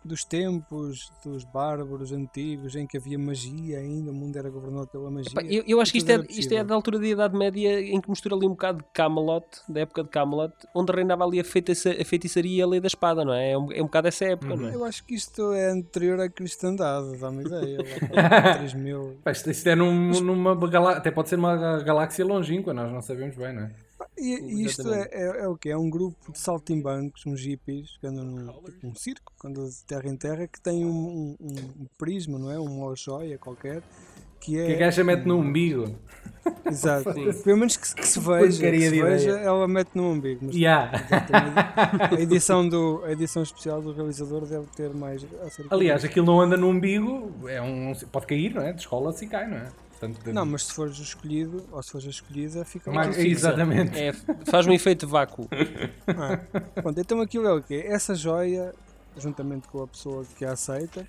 Dos 0.04 0.22
tempos 0.22 1.10
dos 1.24 1.44
bárbaros 1.44 2.12
antigos 2.12 2.76
em 2.76 2.86
que 2.86 2.96
havia 2.98 3.18
magia 3.18 3.78
ainda, 3.78 4.10
o 4.10 4.14
mundo 4.14 4.36
era 4.36 4.50
governado 4.50 4.86
pela 4.88 5.10
magia. 5.10 5.32
Pá, 5.34 5.40
Eu, 5.42 5.64
eu 5.66 5.80
acho 5.80 5.92
que 5.92 5.98
isto 5.98 6.10
é, 6.10 6.22
isto 6.28 6.52
é 6.52 6.62
da 6.62 6.74
altura 6.74 6.98
da 6.98 7.06
Idade 7.06 7.34
Média 7.36 7.80
em 7.80 7.98
que 8.00 8.10
mistura 8.10 8.34
ali 8.34 8.44
um 8.46 8.50
bocado 8.50 8.78
de 8.78 8.84
Camelot, 8.92 9.46
da 9.66 9.80
época 9.80 10.02
de 10.04 10.10
Camelot, 10.10 10.52
onde 10.74 10.92
reinava 10.92 11.24
ali 11.24 11.40
a, 11.40 11.44
feitiça, 11.44 11.90
a 11.90 12.04
feitiçaria 12.04 12.58
e 12.58 12.62
a 12.62 12.66
lei 12.66 12.80
da 12.80 12.86
espada, 12.86 13.24
não 13.24 13.32
é? 13.32 13.52
É 13.52 13.58
um, 13.58 13.72
é 13.72 13.80
um 13.80 13.86
bocado 13.86 14.08
essa 14.08 14.26
época, 14.26 14.54
não 14.54 14.68
é? 14.68 14.74
Eu 14.74 14.84
acho 14.84 15.02
que 15.04 15.14
isto 15.14 15.52
é 15.54 15.70
anterior 15.70 16.20
à 16.20 16.28
cristandade, 16.28 17.16
dá-me 17.18 17.44
ideia. 17.44 17.78
lá 17.78 18.28
para 18.30 18.58
3000. 18.60 19.16
Pá, 19.24 19.30
Isto, 19.32 19.50
isto 19.50 19.66
é 19.68 19.74
num- 19.74 20.20
numa 20.20 20.54
galáxia, 20.68 20.98
até 20.98 21.10
pode 21.10 21.30
ser 21.30 21.36
uma 21.38 21.82
galáxia 21.82 22.24
longínqua, 22.26 22.74
nós 22.74 22.92
não 22.92 23.00
sabemos 23.00 23.36
bem, 23.36 23.54
não 23.54 23.62
é? 23.62 23.70
E, 24.16 24.64
isto 24.64 24.92
é, 24.92 25.08
é, 25.10 25.24
é 25.42 25.48
o 25.48 25.56
que 25.56 25.68
É 25.68 25.76
um 25.76 25.90
grupo 25.90 26.30
de 26.32 26.38
saltimbancos, 26.38 27.26
uns 27.26 27.40
hippies, 27.40 27.96
que 27.98 28.06
andam 28.06 28.24
num 28.24 28.52
tipo 28.62 28.86
um 28.86 28.94
circo, 28.94 29.32
que 29.40 29.48
andam 29.48 29.64
de 29.68 29.84
terra 29.84 30.08
em 30.08 30.16
terra, 30.16 30.46
que 30.46 30.60
tem 30.60 30.84
um, 30.84 31.36
um, 31.40 31.56
um 31.80 31.86
prisma, 31.98 32.38
não 32.38 32.50
é? 32.50 32.58
Uma 32.58 32.94
joia 32.94 33.36
qualquer, 33.38 33.82
que 34.40 34.58
é. 34.58 34.66
Que 34.66 34.72
a 34.74 34.76
gaja 34.76 35.02
mete 35.02 35.24
no 35.24 35.38
umbigo. 35.38 35.94
Exato. 36.66 37.12
Pelo 37.42 37.56
menos 37.56 37.76
que, 37.76 37.88
se- 37.88 37.94
que 37.94 38.06
se 38.06 38.20
veja, 38.20 38.70
que 38.70 38.80
se 38.80 39.02
veja 39.02 39.30
ela 39.38 39.66
mete 39.66 39.90
no 39.94 40.10
umbigo. 40.10 40.46
Mas 40.46 40.54
Yeah. 40.54 40.92
a, 42.16 42.20
edição 42.20 42.68
do, 42.68 43.02
a 43.04 43.12
edição 43.12 43.42
especial 43.42 43.80
do 43.82 43.92
realizador 43.92 44.46
deve 44.46 44.66
ter 44.68 44.92
mais. 44.94 45.26
Aliás, 45.70 46.04
aquilo 46.04 46.26
não 46.26 46.40
anda 46.40 46.56
no 46.56 46.68
umbigo, 46.68 47.32
é 47.48 47.60
um, 47.60 47.92
pode 48.12 48.26
cair, 48.26 48.54
não 48.54 48.62
é? 48.62 48.72
Descola-se 48.72 49.24
e 49.24 49.28
cai, 49.28 49.48
não 49.48 49.56
é? 49.56 49.68
Portanto, 50.12 50.34
Não, 50.34 50.44
mas 50.46 50.64
se 50.66 50.72
fores 50.74 50.98
o 50.98 51.02
escolhido, 51.02 51.64
ou 51.72 51.82
se 51.82 51.90
fores 51.92 52.06
a 52.06 52.10
escolhida, 52.10 52.64
fica 52.64 52.90
Mais-. 52.92 53.16
Exatamente. 53.18 53.98
É, 53.98 54.12
faz 54.44 54.66
um 54.66 54.72
efeito 54.72 55.06
vácuo. 55.08 55.48
Ah, 56.06 56.38
pronto, 56.82 57.00
então 57.00 57.20
aquilo 57.20 57.46
é 57.48 57.52
o 57.54 57.62
quê? 57.62 57.84
Essa 57.86 58.14
joia, 58.14 58.74
juntamente 59.16 59.66
com 59.68 59.82
a 59.82 59.86
pessoa 59.86 60.24
que 60.36 60.44
a 60.44 60.52
aceita, 60.52 61.06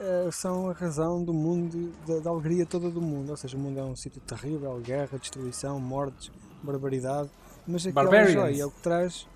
eh, 0.00 0.28
são 0.30 0.70
a 0.70 0.72
razão 0.72 1.22
do 1.24 1.32
mundo, 1.34 1.92
da, 2.06 2.20
da 2.20 2.30
alegria 2.30 2.64
toda 2.64 2.88
do 2.90 3.02
mundo. 3.02 3.30
Ou 3.30 3.36
seja, 3.36 3.56
o 3.56 3.60
mundo 3.60 3.80
é 3.80 3.82
um 3.82 3.96
sítio 3.96 4.20
terrível, 4.20 4.78
guerra, 4.80 5.18
destruição, 5.18 5.80
mortes, 5.80 6.30
barbaridade. 6.62 7.28
Mas 7.66 7.86
aquela 7.86 8.04
Barbarians. 8.04 8.32
joia 8.32 8.62
é 8.62 8.66
o 8.66 8.70
que 8.70 8.80
traz. 8.80 9.26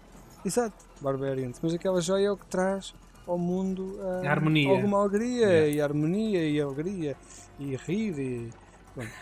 Exato, 0.45 0.77
Barbarians. 1.01 1.59
Mas 1.61 1.75
aquela 1.75 2.01
joia 2.01 2.27
é 2.29 2.31
o 2.31 2.37
que 2.37 2.47
traz 2.47 2.95
ao 3.27 3.37
mundo 3.37 3.99
A 4.25 4.31
harmonia. 4.31 4.71
alguma 4.71 5.01
alegria 5.01 5.47
Yeah. 5.49 5.69
e 5.69 5.81
harmonia 5.81 6.49
e 6.49 6.61
alegria 6.61 7.17
e 7.59 7.77
rir 7.77 8.19
e. 8.19 8.51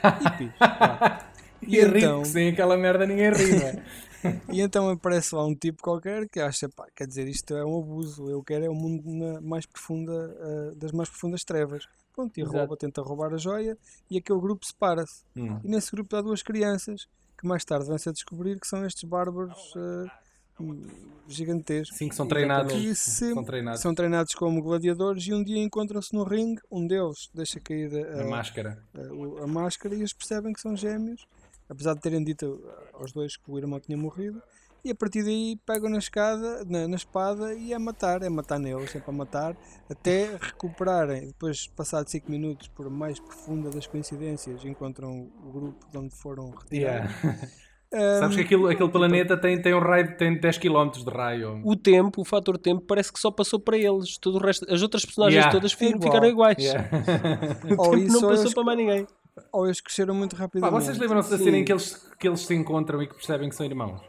Pá. 0.03 1.31
E, 1.63 1.77
E 1.81 1.85
rico, 1.85 1.99
então? 1.99 2.23
que 2.23 2.29
sem 2.29 2.49
aquela 2.51 2.77
merda 2.77 3.07
ninguém 3.07 3.33
ri, 3.33 3.57
não 3.57 3.67
é? 3.67 3.83
E 4.53 4.61
então 4.61 4.89
aparece 4.91 5.33
lá 5.33 5.47
um 5.47 5.55
tipo 5.55 5.81
qualquer 5.81 6.29
que 6.29 6.41
acha, 6.41 6.69
pá, 6.69 6.87
quer 6.95 7.07
dizer, 7.07 7.29
isto 7.29 7.55
é 7.55 7.65
um 7.65 7.79
abuso, 7.79 8.29
eu 8.29 8.43
quero 8.43 8.65
é 8.65 8.69
o 8.69 8.75
mundo 8.75 9.05
na 9.07 9.41
mais 9.41 9.65
profunda, 9.65 10.37
ah, 10.41 10.75
das 10.75 10.91
mais 10.91 11.09
profundas 11.09 11.45
trevas. 11.45 11.87
Pronto, 12.13 12.37
e 12.37 12.41
Exato. 12.41 12.57
rouba, 12.57 12.77
tenta 12.77 13.01
roubar 13.01 13.33
a 13.33 13.37
joia 13.37 13.79
e 14.11 14.19
aquele 14.19 14.41
grupo 14.41 14.67
separa-se. 14.67 15.23
Hum. 15.37 15.61
E 15.63 15.69
nesse 15.69 15.93
grupo 15.93 16.17
há 16.17 16.21
duas 16.21 16.43
crianças 16.43 17.07
que 17.39 17.47
mais 17.47 17.65
tarde 17.65 17.87
vão-se 17.87 18.09
a 18.09 18.13
descobrir 18.13 18.59
que 18.59 18.67
são 18.67 18.85
estes 18.85 19.05
bárbaros 19.05 19.73
ah, 19.77 20.11
hum, 20.61 20.83
gigantescos. 21.29 21.97
Sim, 21.97 22.09
que 22.09 22.15
são 22.15 22.27
treinados. 22.27 22.73
Se- 22.99 23.33
São 23.35 23.45
treinados. 23.45 23.81
São 23.81 23.95
treinados 23.95 24.35
como 24.35 24.63
gladiadores 24.63 25.27
e 25.27 25.35
um 25.35 25.43
dia 25.45 25.63
encontram-se 25.63 26.15
no 26.15 26.25
ringue, 26.25 26.61
um 26.71 26.87
deles 26.87 27.29
deixa 27.35 27.61
cair 27.61 27.95
A 28.15 28.23
ah, 28.23 28.25
máscara. 28.27 28.83
a, 28.95 29.01
o- 29.13 29.43
a 29.45 29.47
máscara 29.47 29.95
e 29.95 29.99
eles 29.99 30.13
percebem 30.13 30.53
que 30.53 30.61
são 30.61 30.77
gêmeos, 30.77 31.27
apesar 31.69 31.95
de 31.95 32.01
terem 32.01 32.25
dito 32.25 32.63
aos 32.95 33.13
dois 33.13 33.37
que 33.37 33.51
o 33.51 33.59
irmão 33.59 33.79
tinha 33.79 33.97
morrido, 33.99 34.43
e 34.85 34.91
a 34.91 34.95
partir 34.95 35.25
daí 35.25 35.59
pegam 35.67 35.91
na 35.91 35.99
escada, 35.99 36.65
na, 36.65 36.87
na 36.87 36.97
espada 36.97 37.53
e 37.53 37.73
é 37.75 37.79
matar, 37.79 38.23
é 38.23 38.29
matar 38.29 38.59
neles, 38.61 38.95
é 38.95 39.01
para 39.01 39.13
matar, 39.13 39.57
até 39.91 40.37
recuperarem. 40.41 41.27
Depois, 41.27 41.67
passados 41.67 42.13
5 42.13 42.31
minutos, 42.31 42.69
por 42.69 42.87
a 42.87 42.91
mais 42.91 43.19
profunda 43.19 43.71
das 43.71 43.87
coincidências, 43.89 44.65
encontram 44.65 45.29
o 45.45 45.51
grupo 45.53 45.85
de 45.91 45.99
onde 45.99 46.15
foram 46.15 46.51
retirados. 46.51 47.11
Yeah. 47.23 47.49
Ahm, 47.93 48.19
Sabes 48.21 48.37
que 48.37 48.43
aquilo, 48.43 48.69
aquele 48.69 48.91
planeta 48.91 49.37
tem, 49.37 49.61
tem 49.63 49.75
um 49.75 49.79
raio 49.79 50.17
tem 50.19 50.39
10 50.39 50.59
km 50.59 50.91
de 50.91 51.11
raio. 51.11 51.61
O 51.65 51.75
tempo, 51.75 52.21
o 52.21 52.25
fator 52.25 52.59
tempo, 52.59 52.83
parece 52.87 53.11
que 53.13 53.19
só 53.19 53.31
passou 53.31 53.59
para 53.59 53.79
eles. 53.79 54.19
Todo 54.19 54.37
o 54.37 54.39
resto, 54.39 54.67
as 54.73 54.83
outras 54.83 55.05
personagens 55.07 55.37
Yeah. 55.43 55.53
todas 55.53 55.73
fi- 55.73 55.87
igual. 55.87 56.03
ficaram 56.03 56.29
iguais. 56.29 56.59
Yeah. 56.59 56.89
O 57.79 57.81
Ou 57.83 57.91
tempo 57.93 58.07
não 58.13 58.23
ou 58.23 58.29
passou 58.29 58.43
eles- 58.45 58.55
para 58.55 58.65
mais 58.65 58.79
ninguém. 58.79 59.07
ou 59.53 59.65
eles 59.67 59.81
cresceram 59.81 60.15
muito 60.15 60.37
Pá, 60.37 60.43
rapidamente. 60.43 60.83
vocês 60.85 60.99
lembram-se 60.99 61.31
da 61.31 61.39
cena 61.39 61.57
em 61.59 61.65
que 61.65 61.73
eles, 61.73 61.95
que 62.19 62.29
eles 62.29 62.41
se 62.41 62.55
encontram 62.55 63.03
e 63.03 63.07
que 63.07 63.15
percebem 63.15 63.49
que 63.49 63.55
são 63.55 63.65
irmãos? 63.65 64.01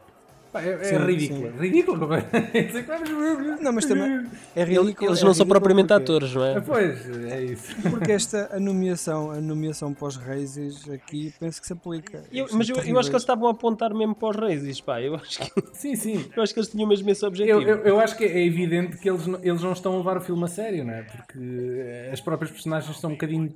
É, 0.52 0.94
é 0.94 0.98
ridículo. 0.98 1.52
sim. 1.52 1.58
Ridículo. 1.58 2.08
Não, 3.62 3.72
mas 3.72 3.84
também 3.86 4.26
é 4.56 4.64
ridículo. 4.64 5.08
eles 5.10 5.22
é 5.22 5.24
não 5.24 5.32
são 5.34 5.44
ridículo 5.44 5.48
propriamente 5.48 5.88
porque- 5.88 6.02
atores, 6.02 6.34
não 6.34 6.44
é? 6.44 6.60
Pois, 6.60 7.08
é 7.30 7.42
isso. 7.44 7.74
Porque 7.90 8.12
esta 8.12 8.48
a 8.52 8.58
nomeação, 8.58 9.30
a 9.30 9.40
nomeação 9.40 9.94
para 9.94 10.08
os 10.08 10.16
reis 10.16 10.58
aqui 10.90 11.32
penso 11.38 11.60
que 11.60 11.66
se 11.66 11.72
aplica. 11.72 12.24
Eu- 12.32 12.48
São 12.48 12.58
mas 12.58 12.68
eu, 12.68 12.76
eu 12.76 12.98
acho 12.98 13.08
que 13.08 13.14
eles 13.14 13.22
estavam 13.22 13.46
a 13.48 13.52
apontar 13.52 13.94
mesmo 13.94 14.14
para 14.14 14.28
os 14.30 14.36
reis, 14.36 14.80
pá. 14.80 15.00
Eu 15.00 15.14
acho 15.14 15.38
que, 15.40 15.62
Sim, 15.72 15.94
sim. 15.94 16.24
eu 16.36 16.42
acho 16.42 16.52
que 16.52 16.58
eles 16.60 16.68
tinham 16.70 16.88
mesmo 16.88 17.08
esse 17.10 17.24
objetivo. 17.24 17.60
Eu, 17.60 17.68
eu, 17.78 17.84
eu 17.84 18.00
acho 18.00 18.16
que 18.16 18.24
é 18.24 18.44
evidente 18.44 18.96
que 18.98 19.08
eles, 19.08 19.26
não- 19.26 19.38
eles 19.42 19.62
não 19.62 19.72
estão 19.72 19.94
a 19.94 19.96
levar 19.98 20.16
o 20.16 20.20
filme 20.20 20.44
a 20.44 20.48
sério, 20.48 20.84
não 20.84 20.94
é? 20.94 21.02
Porque 21.02 21.38
eh, 21.38 22.10
as 22.12 22.20
próprias 22.20 22.50
personagens 22.50 22.98
são 22.98 23.10
um 23.10 23.12
bocadinho 23.14 23.54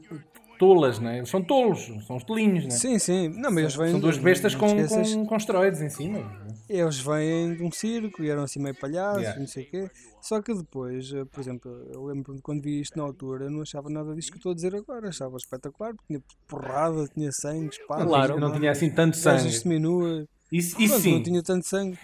tolas, 0.58 0.98
não 1.00 1.10
é? 1.10 1.18
Eles 1.18 1.28
são 1.28 1.42
tolos, 1.42 1.90
são 2.06 2.16
os 2.16 2.22
tolinhos, 2.24 2.64
não 2.64 2.68
é? 2.68 2.78
Sim, 2.78 2.98
sim. 2.98 3.28
Não, 3.28 3.50
mas 3.50 3.58
eles 3.64 3.74
vêm. 3.76 3.90
São 3.90 4.00
duas 4.00 4.16
bestas 4.18 4.54
com, 4.54 4.68
com, 4.86 5.26
com 5.26 5.36
esteroides 5.36 5.80
em 5.80 5.88
cima. 5.88 6.20
Eles 6.68 6.98
vêm 6.98 7.54
de 7.56 7.62
um 7.62 7.70
circo 7.70 8.22
e 8.22 8.30
eram 8.30 8.42
assim 8.42 8.60
meio 8.60 8.74
palhaços, 8.74 9.22
Yeah. 9.22 9.40
não 9.40 9.46
sei 9.46 9.64
o 9.64 9.70
quê. 9.70 9.90
Só 10.20 10.40
que 10.40 10.54
depois, 10.54 11.12
eh, 11.12 11.24
por 11.26 11.40
exemplo, 11.40 11.70
eu 11.92 12.04
lembro-me 12.06 12.40
quando 12.40 12.62
vi 12.62 12.80
isto 12.80 12.96
na 12.96 13.04
altura, 13.04 13.44
eu 13.44 13.50
não 13.50 13.60
achava 13.62 13.90
nada 13.90 14.14
disto 14.14 14.32
que 14.32 14.38
estou 14.38 14.52
a 14.52 14.54
dizer 14.54 14.74
agora. 14.74 15.08
Achava 15.08 15.36
espetacular, 15.36 15.94
porque 15.94 16.06
tinha 16.08 16.22
porrada, 16.48 17.06
tinha 17.08 17.30
sangue, 17.32 17.68
espada. 17.68 18.06
Claro. 18.06 18.40
Não 18.40 18.52
tinha 18.52 18.70
assim 18.70 18.90
tanto 18.90 19.16
sangue. 19.16 19.50
seminuas. 19.52 20.26
Isso, 20.50 20.80
isso 20.80 20.88
Pronto, 20.94 21.02
sim. 21.02 21.14
Não 21.14 21.22
tinha 21.22 21.42
tanto 21.42 21.66
sangue. 21.66 21.98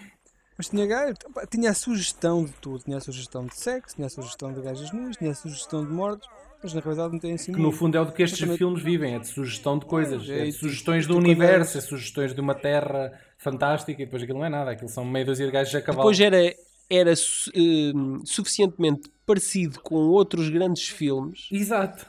Mas 0.61 0.69
tinha 0.69 0.87
gajo, 0.87 1.15
pá, 1.33 1.47
tinha 1.47 1.71
a 1.71 1.75
sugestão 1.75 2.45
de 2.45 2.53
tudo. 2.61 2.81
Tinha 2.85 2.99
a 2.99 3.01
sugestão 3.01 3.47
de 3.47 3.57
sexo, 3.57 3.95
tinha 3.97 4.07
a 4.07 4.11
sugestão 4.11 4.53
de 4.53 4.61
gajas 4.61 4.93
nuas, 4.93 5.17
tinha 5.17 5.31
a 5.31 5.35
sugestão 5.35 5.83
de 5.87 5.91
mortos, 5.91 6.29
mas 6.63 6.75
na 6.75 6.83
realidade 6.83 7.13
não 7.15 7.19
tem 7.19 7.33
assim 7.33 7.51
Que 7.55 7.59
no 7.59 7.73
fundo 7.73 7.97
é 7.97 8.01
o 8.03 8.13
que 8.13 8.23
estes 8.23 8.41
também- 8.41 8.59
filmes 8.59 8.83
vivem, 8.83 9.15
é 9.15 9.19
de 9.19 9.27
sugestão 9.27 9.79
de 9.79 9.87
coisas, 9.87 10.29
É, 10.29 10.41
é 10.41 10.45
de 10.45 10.53
sugestões 10.53 11.07
do 11.07 11.17
universo, 11.17 11.79
é 11.79 11.81
sugestões 11.81 12.35
de 12.35 12.41
uma 12.43 12.55
terra 12.55 13.11
fantástica 13.39 14.03
e 14.03 14.05
depois 14.05 14.23
aquilo 14.23 14.39
não 14.41 14.45
é 14.45 14.51
nada, 14.51 14.71
aquilo 14.73 14.91
são 14.91 15.03
meio 15.03 15.25
dúzia 15.25 15.47
de 15.47 15.53
gajos 15.53 15.75
a 15.75 15.81
cavalo. 15.81 16.03
Depois 16.03 16.21
era, 16.21 16.55
era 16.91 17.17
su- 17.17 17.51
eh, 17.55 17.93
suficientemente 18.27 19.11
parecido 19.25 19.81
com 19.81 19.95
outros 19.95 20.51
grandes 20.51 20.89
filmes 20.89 21.49
Exato, 21.51 22.05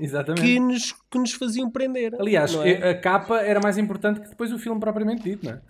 exatamente. 0.00 0.42
que 0.42 0.58
nos, 0.58 0.90
que 1.08 1.16
nos 1.18 1.32
faziam 1.32 1.70
prender. 1.70 2.12
Aliás, 2.18 2.52
é? 2.56 2.90
a 2.90 3.00
capa 3.00 3.40
era 3.40 3.60
mais 3.60 3.78
importante 3.78 4.20
que 4.20 4.30
depois 4.30 4.52
o 4.52 4.58
filme 4.58 4.80
propriamente 4.80 5.22
dito, 5.22 5.44
não 5.46 5.52
é? 5.52 5.60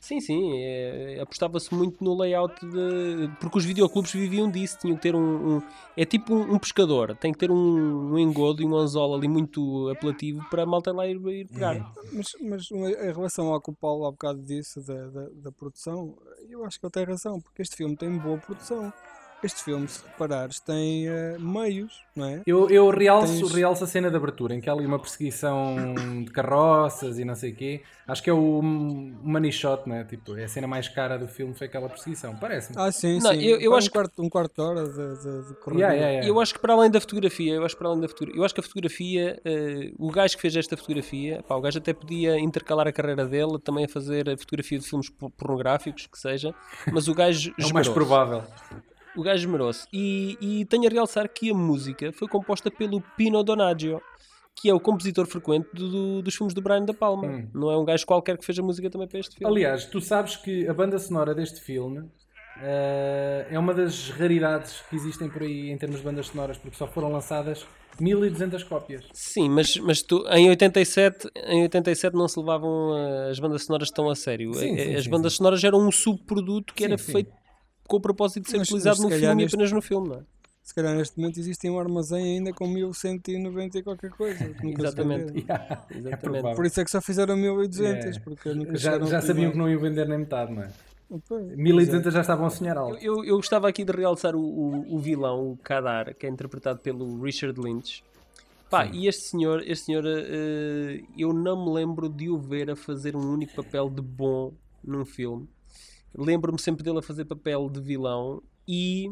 Sim, 0.00 0.20
sim, 0.20 0.52
é, 0.62 1.18
apostava-se 1.20 1.74
muito 1.74 2.02
no 2.02 2.16
layout 2.16 2.54
de. 2.64 3.28
Porque 3.40 3.58
os 3.58 3.64
videoclubes 3.64 4.12
viviam 4.12 4.48
disso, 4.48 4.78
tinham 4.80 4.96
que 4.96 5.02
ter 5.02 5.14
um. 5.14 5.56
um- 5.56 5.62
é 5.96 6.04
tipo 6.04 6.32
um, 6.34 6.54
um 6.54 6.58
pescador, 6.58 7.16
tem 7.16 7.32
que 7.32 7.38
ter 7.38 7.50
um, 7.50 8.12
um 8.12 8.18
engodo 8.18 8.62
e 8.62 8.64
um 8.64 8.76
anzol 8.76 9.12
ali 9.14 9.26
muito 9.26 9.88
apelativo 9.90 10.44
para 10.48 10.62
a 10.62 10.66
malta 10.66 10.92
lá 10.92 11.06
ir, 11.06 11.16
ir 11.26 11.48
pegar. 11.48 11.76
Uhum. 11.76 11.84
Mas, 12.12 12.26
mas 12.40 12.70
em 12.70 13.12
relação 13.12 13.52
ao 13.52 13.60
que 13.60 13.70
o 13.70 13.74
Paulo 13.74 14.06
há 14.06 14.10
bocado 14.12 14.40
disse 14.40 14.80
da, 14.86 15.08
da, 15.08 15.28
da 15.34 15.52
produção, 15.52 16.16
eu 16.48 16.64
acho 16.64 16.78
que 16.78 16.86
ele 16.86 16.92
tem 16.92 17.04
razão, 17.04 17.40
porque 17.40 17.62
este 17.62 17.76
filme 17.76 17.96
tem 17.96 18.16
boa 18.16 18.38
produção. 18.38 18.92
Este 19.40 19.62
filme, 19.62 19.86
se 19.86 20.02
reparares, 20.04 20.58
tem 20.58 21.06
eh, 21.06 21.36
meios, 21.38 22.02
não 22.16 22.26
é? 22.26 22.42
Eu, 22.44 22.68
eu 22.70 22.90
realço, 22.90 23.38
Tens- 23.40 23.54
realço 23.54 23.84
a 23.84 23.86
cena 23.86 24.10
de 24.10 24.16
abertura, 24.16 24.52
em 24.52 24.60
que 24.60 24.68
há 24.68 24.72
ali 24.72 24.84
uma 24.84 24.98
perseguição 24.98 25.94
de 26.24 26.32
carroças 26.32 27.20
e 27.20 27.24
não 27.24 27.36
sei 27.36 27.52
o 27.52 27.54
quê. 27.54 27.82
Acho 28.08 28.20
que 28.20 28.28
é 28.30 28.32
o 28.32 28.60
money 28.60 29.52
shot, 29.52 29.88
não 29.88 29.94
é? 29.94 30.02
Tipo, 30.02 30.36
é 30.36 30.42
a 30.42 30.48
cena 30.48 30.66
mais 30.66 30.88
cara 30.88 31.16
do 31.16 31.28
filme, 31.28 31.54
foi 31.54 31.68
aquela 31.68 31.88
perseguição, 31.88 32.34
parece-me. 32.34 32.80
Ah, 32.80 32.90
sim, 32.90 33.20
Não, 33.20 33.30
sim. 33.32 33.40
eu- 33.40 33.60
eu 33.60 33.74
acho 33.76 33.86
um, 33.86 33.90
que- 33.90 33.92
quarto, 33.96 34.22
um 34.24 34.28
quarto 34.28 34.54
de 34.56 34.60
hora 34.60 34.88
de, 34.88 35.22
de, 35.22 35.48
de 35.50 35.54
corrida. 35.60 35.82
Yeah, 35.82 35.94
yeah, 35.94 36.10
yeah. 36.14 36.26
Eu 36.28 36.40
acho 36.40 36.54
que 36.54 36.58
para 36.60 36.72
além 36.72 36.90
da 36.90 37.00
fotografia, 37.00 37.54
eu 37.54 37.64
acho 37.64 37.76
que 37.76 37.78
para 37.78 37.88
além 37.90 38.00
da 38.00 38.08
fotografia, 38.08 38.40
eu 38.40 38.44
acho 38.44 38.54
que 38.54 38.60
a 38.60 38.64
fotografia, 38.64 39.40
eh, 39.44 39.92
o 39.96 40.10
gajo 40.10 40.34
que 40.34 40.42
fez 40.42 40.56
esta 40.56 40.76
fotografia, 40.76 41.44
pá, 41.46 41.54
o 41.54 41.60
gajo 41.60 41.78
até 41.78 41.92
podia 41.92 42.36
intercalar 42.40 42.88
a 42.88 42.92
carreira 42.92 43.24
dele 43.24 43.56
também 43.60 43.84
a 43.84 43.88
fazer 43.88 44.28
a 44.30 44.36
fotografia 44.36 44.80
de 44.80 44.84
filmes 44.88 45.08
por- 45.08 45.30
pornográficos, 45.30 46.06
que 46.08 46.18
seja, 46.18 46.52
mas 46.92 47.06
o 47.06 47.14
gajo 47.14 47.52
É 47.56 47.64
o 47.66 47.72
mais 47.72 47.86
provável. 47.88 48.42
O 49.18 49.22
gajo 49.22 49.42
esmerou-se. 49.44 49.86
E, 49.92 50.36
e 50.40 50.64
tenho 50.66 50.86
a 50.86 50.90
realçar 50.90 51.28
que 51.28 51.50
a 51.50 51.54
música 51.54 52.12
foi 52.12 52.28
composta 52.28 52.70
pelo 52.70 53.00
Pino 53.16 53.42
Donaggio, 53.42 54.00
que 54.54 54.68
é 54.70 54.74
o 54.74 54.78
compositor 54.80 55.26
frequente 55.26 55.68
do- 55.74 55.88
do- 55.90 56.22
dos 56.22 56.34
filmes 56.34 56.54
do 56.54 56.62
Brian 56.62 56.84
Da 56.84 56.94
Palma. 56.94 57.26
Hum. 57.26 57.48
Não 57.54 57.70
é 57.70 57.76
um 57.76 57.84
gajo 57.84 58.06
qualquer 58.06 58.38
que 58.38 58.44
fez 58.44 58.58
a 58.58 58.62
música 58.62 58.88
também 58.88 59.08
para 59.08 59.18
este 59.18 59.36
filme. 59.36 59.52
Aliás, 59.52 59.84
tu 59.86 60.00
sabes 60.00 60.36
que 60.36 60.68
a 60.68 60.72
banda 60.74 60.98
sonora 60.98 61.34
deste 61.34 61.60
filme 61.60 62.08
eh, 62.60 63.46
é 63.50 63.58
uma 63.58 63.72
das 63.74 64.10
raridades 64.10 64.82
que 64.88 64.96
existem 64.96 65.28
por 65.28 65.42
aí 65.42 65.70
em 65.70 65.76
termos 65.78 65.98
de 65.98 66.04
bandas 66.04 66.26
sonoras, 66.26 66.56
porque 66.58 66.76
só 66.76 66.86
foram 66.86 67.10
lançadas 67.10 67.64
1200 68.00 68.62
cópias. 68.64 69.04
Sim, 69.12 69.48
mas, 69.48 69.76
mas 69.78 70.02
tu, 70.02 70.24
em, 70.30 70.48
87, 70.48 71.28
em 71.46 71.62
87 71.62 72.14
não 72.16 72.28
se 72.28 72.38
levavam 72.38 72.96
eh, 72.96 73.30
as 73.30 73.38
bandas 73.38 73.64
sonoras 73.64 73.90
tão 73.90 74.08
a 74.10 74.14
sério. 74.14 74.54
Sim, 74.54 74.74
Eh, 74.76 74.84
sim, 74.84 74.94
as 74.96 75.04
sim, 75.04 75.10
bandas 75.10 75.34
sonoras 75.34 75.62
eram 75.64 75.80
um 75.86 75.90
subproduto 75.92 76.74
que 76.74 76.84
era 76.84 76.96
feito 76.98 77.30
com 77.88 77.96
o 77.96 78.00
propósito 78.00 78.44
de 78.44 78.50
ser 78.52 78.58
Mas- 78.58 78.68
utilizado 78.68 79.02
mas 79.02 79.10
no 79.10 79.18
filme 79.18 79.34
neste- 79.34 79.42
e 79.42 79.56
apenas 79.56 79.72
no 79.72 79.82
filme, 79.82 80.08
não 80.10 80.16
é? 80.16 80.20
Se 80.62 80.74
calhar 80.74 80.94
neste 80.94 81.18
momento 81.18 81.40
existe 81.40 81.68
um 81.70 81.78
armazém 81.80 82.22
ainda 82.36 82.52
com 82.52 82.68
1190 82.68 83.78
e 83.78 83.82
qualquer 83.82 84.10
coisa. 84.10 84.54
Exatamente. 84.62 85.32
Yeah, 85.48 85.86
é 85.90 85.96
Exatamente. 85.98 86.18
provável. 86.20 86.54
Por 86.54 86.66
isso 86.66 86.80
é 86.80 86.84
que 86.84 86.90
só 86.90 87.00
fizeram 87.00 87.36
1200, 87.36 88.04
Yeah. 88.04 88.20
porque 88.22 88.52
nunca 88.54 88.76
Já, 88.76 88.98
já 89.00 89.20
sabiam 89.22 89.50
que 89.50 89.56
não 89.58 89.68
iam 89.68 89.80
vender 89.80 90.06
nem 90.06 90.18
metade, 90.18 90.52
não 90.52 90.62
é? 90.62 90.70
Pois, 91.26 91.56
1200 91.56 92.12
já 92.12 92.20
estavam 92.20 92.44
a 92.44 92.50
sonhar 92.50 92.76
alto. 92.76 93.02
Eu, 93.02 93.24
eu 93.24 93.36
gostava 93.36 93.66
aqui 93.66 93.82
de 93.82 93.92
realçar 93.92 94.36
o, 94.36 94.40
o, 94.42 94.94
o 94.96 94.98
vilão, 94.98 95.52
o 95.52 95.56
Kadar, 95.56 96.12
que 96.12 96.26
é 96.26 96.28
interpretado 96.28 96.80
pelo 96.80 97.18
Richard 97.22 97.58
Lynch. 97.58 98.04
Pá, 98.68 98.84
e 98.84 99.06
este 99.08 99.22
senhor, 99.22 99.62
este 99.66 99.86
senhor 99.86 100.04
eh, 100.06 101.00
eu 101.16 101.32
não 101.32 101.64
me 101.64 101.72
lembro 101.72 102.10
de 102.10 102.28
o 102.28 102.36
ver 102.36 102.70
a 102.70 102.76
fazer 102.76 103.16
um 103.16 103.32
único 103.32 103.54
papel 103.56 103.88
de 103.88 104.02
bom 104.02 104.52
num 104.84 105.06
filme. 105.06 105.48
Lembro-me 106.16 106.58
sempre 106.60 106.82
dele 106.82 106.98
a 106.98 107.02
fazer 107.02 107.24
papel 107.24 107.68
de 107.70 107.80
vilão 107.80 108.42
e 108.66 109.10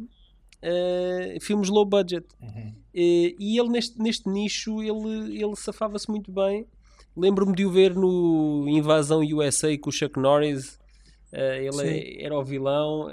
eh, 0.63 1.39
filmes 1.41 1.69
low 1.69 1.85
budget. 1.85 2.27
Eh, 2.95 3.35
e 3.39 3.59
ele 3.59 3.69
neste, 3.69 3.99
neste 4.01 4.29
nicho 4.29 4.83
ele, 4.83 5.41
ele 5.43 5.57
safava-se 5.57 6.09
muito 6.11 6.33
bem. 6.33 6.67
Lembro-me 7.17 7.55
de 7.55 7.65
o 7.65 7.71
ver 7.71 7.95
no 7.95 8.67
Invasão 8.69 9.21
USA 9.21 9.77
com 9.79 9.91
o 9.91 9.93
Chuck 9.93 10.19
Norris. 10.19 10.79
Eh, 11.33 11.65
ele 11.65 11.69
é- 11.89 12.25
era 12.25 12.39
o 12.39 12.45
vilão. 12.45 13.09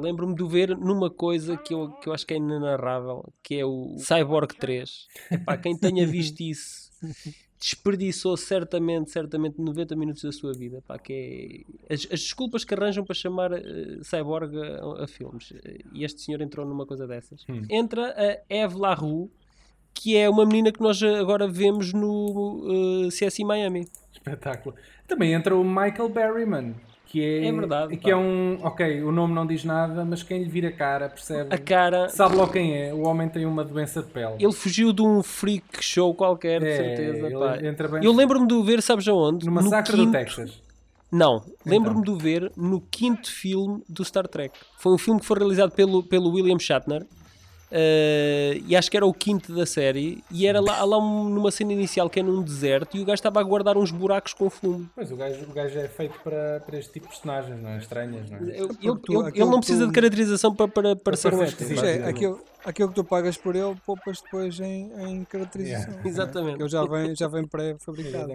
Lembro-me 0.00 0.34
de 0.34 0.42
o 0.42 0.48
ver 0.48 0.76
numa 0.76 1.10
coisa 1.10 1.56
que 1.56 1.72
eu, 1.74 1.90
que 1.92 2.08
eu 2.08 2.12
acho 2.12 2.26
que 2.26 2.34
é 2.34 2.36
inenarrável, 2.38 3.24
que 3.42 3.54
é 3.56 3.64
o 3.64 3.96
Cyborg 3.98 4.54
3. 4.58 5.06
Epá, 5.30 5.56
quem 5.56 5.76
tenha 5.76 6.06
visto 6.06 6.40
isso 6.40 6.90
desperdiçou 7.58 8.36
certamente, 8.36 9.10
certamente 9.10 9.60
90 9.60 9.96
minutos 9.96 10.22
da 10.22 10.32
sua 10.32 10.52
vida. 10.52 10.82
Pá, 10.86 10.98
que 10.98 11.64
é... 11.88 11.94
as, 11.94 12.06
as 12.12 12.20
desculpas 12.20 12.64
que 12.64 12.74
arranjam 12.74 13.04
para 13.04 13.14
chamar 13.14 13.52
eh, 13.52 13.98
Cyborg 14.02 14.54
a, 14.56 15.04
a 15.04 15.06
filmes. 15.06 15.52
E 15.92 16.04
este 16.04 16.20
senhor 16.20 16.40
entrou 16.40 16.66
numa 16.66 16.86
coisa 16.86 17.06
dessas. 17.06 17.44
Entra 17.70 18.14
a 18.16 18.54
Eve 18.54 18.76
LaRue, 18.76 19.30
que 19.94 20.16
é 20.16 20.28
uma 20.28 20.44
menina 20.44 20.70
que 20.70 20.80
nós 20.80 21.02
agora 21.02 21.48
vemos 21.48 21.92
no 21.92 23.06
eh, 23.06 23.08
CSI 23.08 23.44
Miami. 23.44 23.88
Espetáculo. 24.12 24.74
Também 25.06 25.32
entra 25.32 25.56
o 25.56 25.64
Michael 25.64 26.08
Berryman, 26.08 26.74
que 27.06 27.22
é, 27.22 27.46
É 27.46 27.52
verdade, 27.52 27.96
que 27.96 28.02
pá. 28.02 28.10
é 28.10 28.16
um. 28.16 28.58
Ok, 28.62 29.02
o 29.02 29.12
nome 29.12 29.32
não 29.32 29.46
diz 29.46 29.64
nada, 29.64 30.04
mas 30.04 30.22
quem 30.22 30.42
lhe 30.42 30.48
vira 30.48 30.68
a 30.68 30.72
cara 30.72 31.08
percebe. 31.08 31.54
A 31.54 31.58
cara. 31.58 32.08
Sabe 32.08 32.36
logo 32.36 32.52
quem 32.52 32.74
é. 32.76 32.92
O 32.92 33.06
homem 33.06 33.28
tem 33.28 33.46
uma 33.46 33.64
doença 33.64 34.02
de 34.02 34.08
pele. 34.08 34.34
Ele 34.38 34.52
fugiu 34.52 34.92
de 34.92 35.02
um 35.02 35.22
freak 35.22 35.64
show 35.82 36.12
qualquer, 36.14 36.60
de 36.60 36.66
É, 36.68 36.76
certeza. 36.76 37.26
ele 37.26 37.38
pá. 37.38 37.58
entra 37.64 37.88
bem- 37.88 38.04
Eu 38.04 38.12
lembro-me 38.12 38.46
de 38.46 38.54
o 38.54 38.62
ver, 38.64 38.82
sabes 38.82 39.06
aonde? 39.08 39.46
No 39.46 39.52
No 39.52 39.62
massacre 39.62 39.92
quinto- 39.96 40.06
do 40.06 40.12
Texas. 40.12 40.62
Não, 41.10 41.42
lembro-me 41.64 42.02
de 42.02 42.10
o 42.10 42.16
ver 42.18 42.50
no 42.56 42.80
quinto 42.80 43.30
filme 43.30 43.80
do 43.88 44.04
Star 44.04 44.26
Trek. 44.26 44.58
Foi 44.76 44.92
um 44.92 44.98
filme 44.98 45.20
que 45.20 45.26
foi 45.26 45.38
realizado 45.38 45.70
pelo, 45.70 46.02
pelo 46.02 46.30
William 46.32 46.58
Shatner. 46.58 47.06
Eh, 47.70 48.60
e 48.66 48.76
acho 48.76 48.90
que 48.90 48.96
era 48.96 49.06
o 49.06 49.12
quinto 49.12 49.54
da 49.54 49.66
série. 49.66 50.22
E 50.30 50.46
era 50.46 50.60
lá, 50.60 50.84
lá 50.84 50.98
um- 50.98 51.28
numa 51.28 51.50
cena 51.50 51.72
inicial 51.72 52.08
que 52.08 52.20
é 52.20 52.22
num 52.22 52.42
deserto. 52.42 52.96
E 52.96 53.00
o 53.00 53.04
gajo 53.04 53.14
estava 53.14 53.40
a 53.40 53.42
guardar 53.42 53.76
uns 53.76 53.90
buracos 53.90 54.32
com 54.34 54.48
fumo. 54.50 54.88
Pois, 54.94 55.10
o 55.10 55.16
gajo, 55.16 55.44
o 55.48 55.52
gajo 55.52 55.78
é 55.78 55.88
feito 55.88 56.18
para, 56.22 56.60
para 56.64 56.78
este 56.78 56.92
tipo 56.92 57.06
de 57.06 57.12
personagens, 57.14 57.60
não 57.62 57.70
é? 57.70 57.78
Estranhas, 57.78 58.30
não 58.30 58.38
é? 58.38 58.42
Ele, 58.42 58.54
ele- 58.56 58.98
tu- 59.04 59.28
ele- 59.28 59.44
não 59.44 59.58
precisa 59.58 59.84
tu- 59.84 59.88
de 59.88 59.92
caracterização 59.92 60.54
para, 60.54 60.68
para, 60.68 60.96
para 60.96 61.16
ser 61.16 61.34
um. 61.34 61.38
Mas 61.38 61.82
é, 61.82 62.04
aquilo, 62.08 62.40
aquilo 62.64 62.88
que 62.88 62.94
tu 62.94 63.04
pagas 63.04 63.36
por 63.36 63.54
ele, 63.56 63.74
poupas 63.84 64.20
depois 64.20 64.58
em, 64.60 64.90
em 65.08 65.24
caracterização. 65.24 65.90
Yeah. 65.90 66.02
é? 66.04 66.08
Exatamente. 66.08 66.60
Ele 66.60 66.68
já 66.68 66.84
vem, 66.84 67.14
já 67.16 67.28
vem 67.28 67.46
pré-fabricado. 67.46 68.32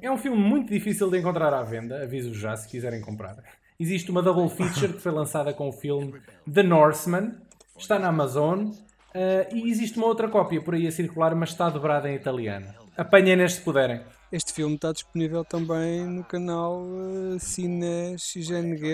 É 0.00 0.10
um 0.10 0.18
filme 0.18 0.36
muito 0.38 0.72
difícil 0.72 1.10
de 1.10 1.18
encontrar 1.18 1.52
à 1.54 1.62
venda, 1.62 2.02
aviso 2.02 2.32
já 2.34 2.56
se 2.56 2.68
quiserem 2.68 3.00
comprar. 3.00 3.36
Existe 3.78 4.08
uma 4.12 4.22
double 4.22 4.48
feature 4.48 4.92
que 4.92 5.00
foi 5.00 5.10
lançada 5.10 5.52
com 5.52 5.68
o 5.68 5.72
filme 5.72 6.14
The 6.52 6.62
Northman, 6.62 7.32
está 7.78 7.98
na 7.98 8.08
Amazon, 8.08 8.70
eh, 9.14 9.48
e 9.52 9.70
existe 9.70 9.96
uma 9.98 10.06
outra 10.06 10.28
cópia 10.28 10.60
por 10.60 10.74
aí 10.74 10.86
a 10.86 10.92
circular, 10.92 11.34
mas 11.34 11.50
está 11.50 11.68
dobrada 11.70 12.10
em 12.10 12.14
italiano. 12.14 12.66
Apanhem-nas 12.96 13.54
se 13.54 13.60
puderem. 13.60 14.00
Este 14.32 14.52
filme 14.52 14.74
está 14.74 14.90
disponível 14.90 15.44
também 15.44 16.04
no 16.04 16.24
canal 16.24 16.80
uh, 16.82 17.38
Cine 17.38 18.16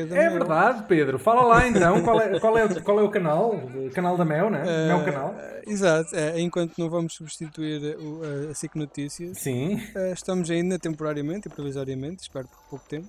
da 0.07 0.17
É 0.17 0.29
Mel. 0.29 0.33
verdade, 0.33 0.85
Pedro. 0.87 1.19
Fala 1.19 1.43
lá 1.43 1.67
então, 1.67 2.03
qual 2.03 2.21
é, 2.21 2.39
qual 2.41 2.59
é, 2.59 2.65
o- 2.67 2.83
qual 2.83 3.01
é 3.01 3.03
o 3.03 3.09
canal? 3.09 3.55
O 3.55 3.91
canal 3.91 4.19
da 4.19 4.25
Mel, 4.25 4.51
né? 4.51 4.63
Mel 4.89 5.03
Canal. 5.05 5.35
Eh, 5.39 5.63
Exato, 5.67 6.11
enquanto 6.37 6.77
não 6.79 6.91
vamos 6.91 7.15
substituir 7.15 7.97
o- 7.99 8.51
a, 8.51 8.55
SIC 8.55 8.77
Notícias, 8.77 9.39
Sim. 9.39 9.81
eh, 9.95 10.13
estamos 10.13 10.51
ainda 10.51 10.79
temporariamente 10.79 11.49
e 11.49 11.51
provisoriamente, 11.51 12.23
espero 12.23 12.47
por 12.49 12.59
pouco 12.69 12.85
tempo, 12.87 13.09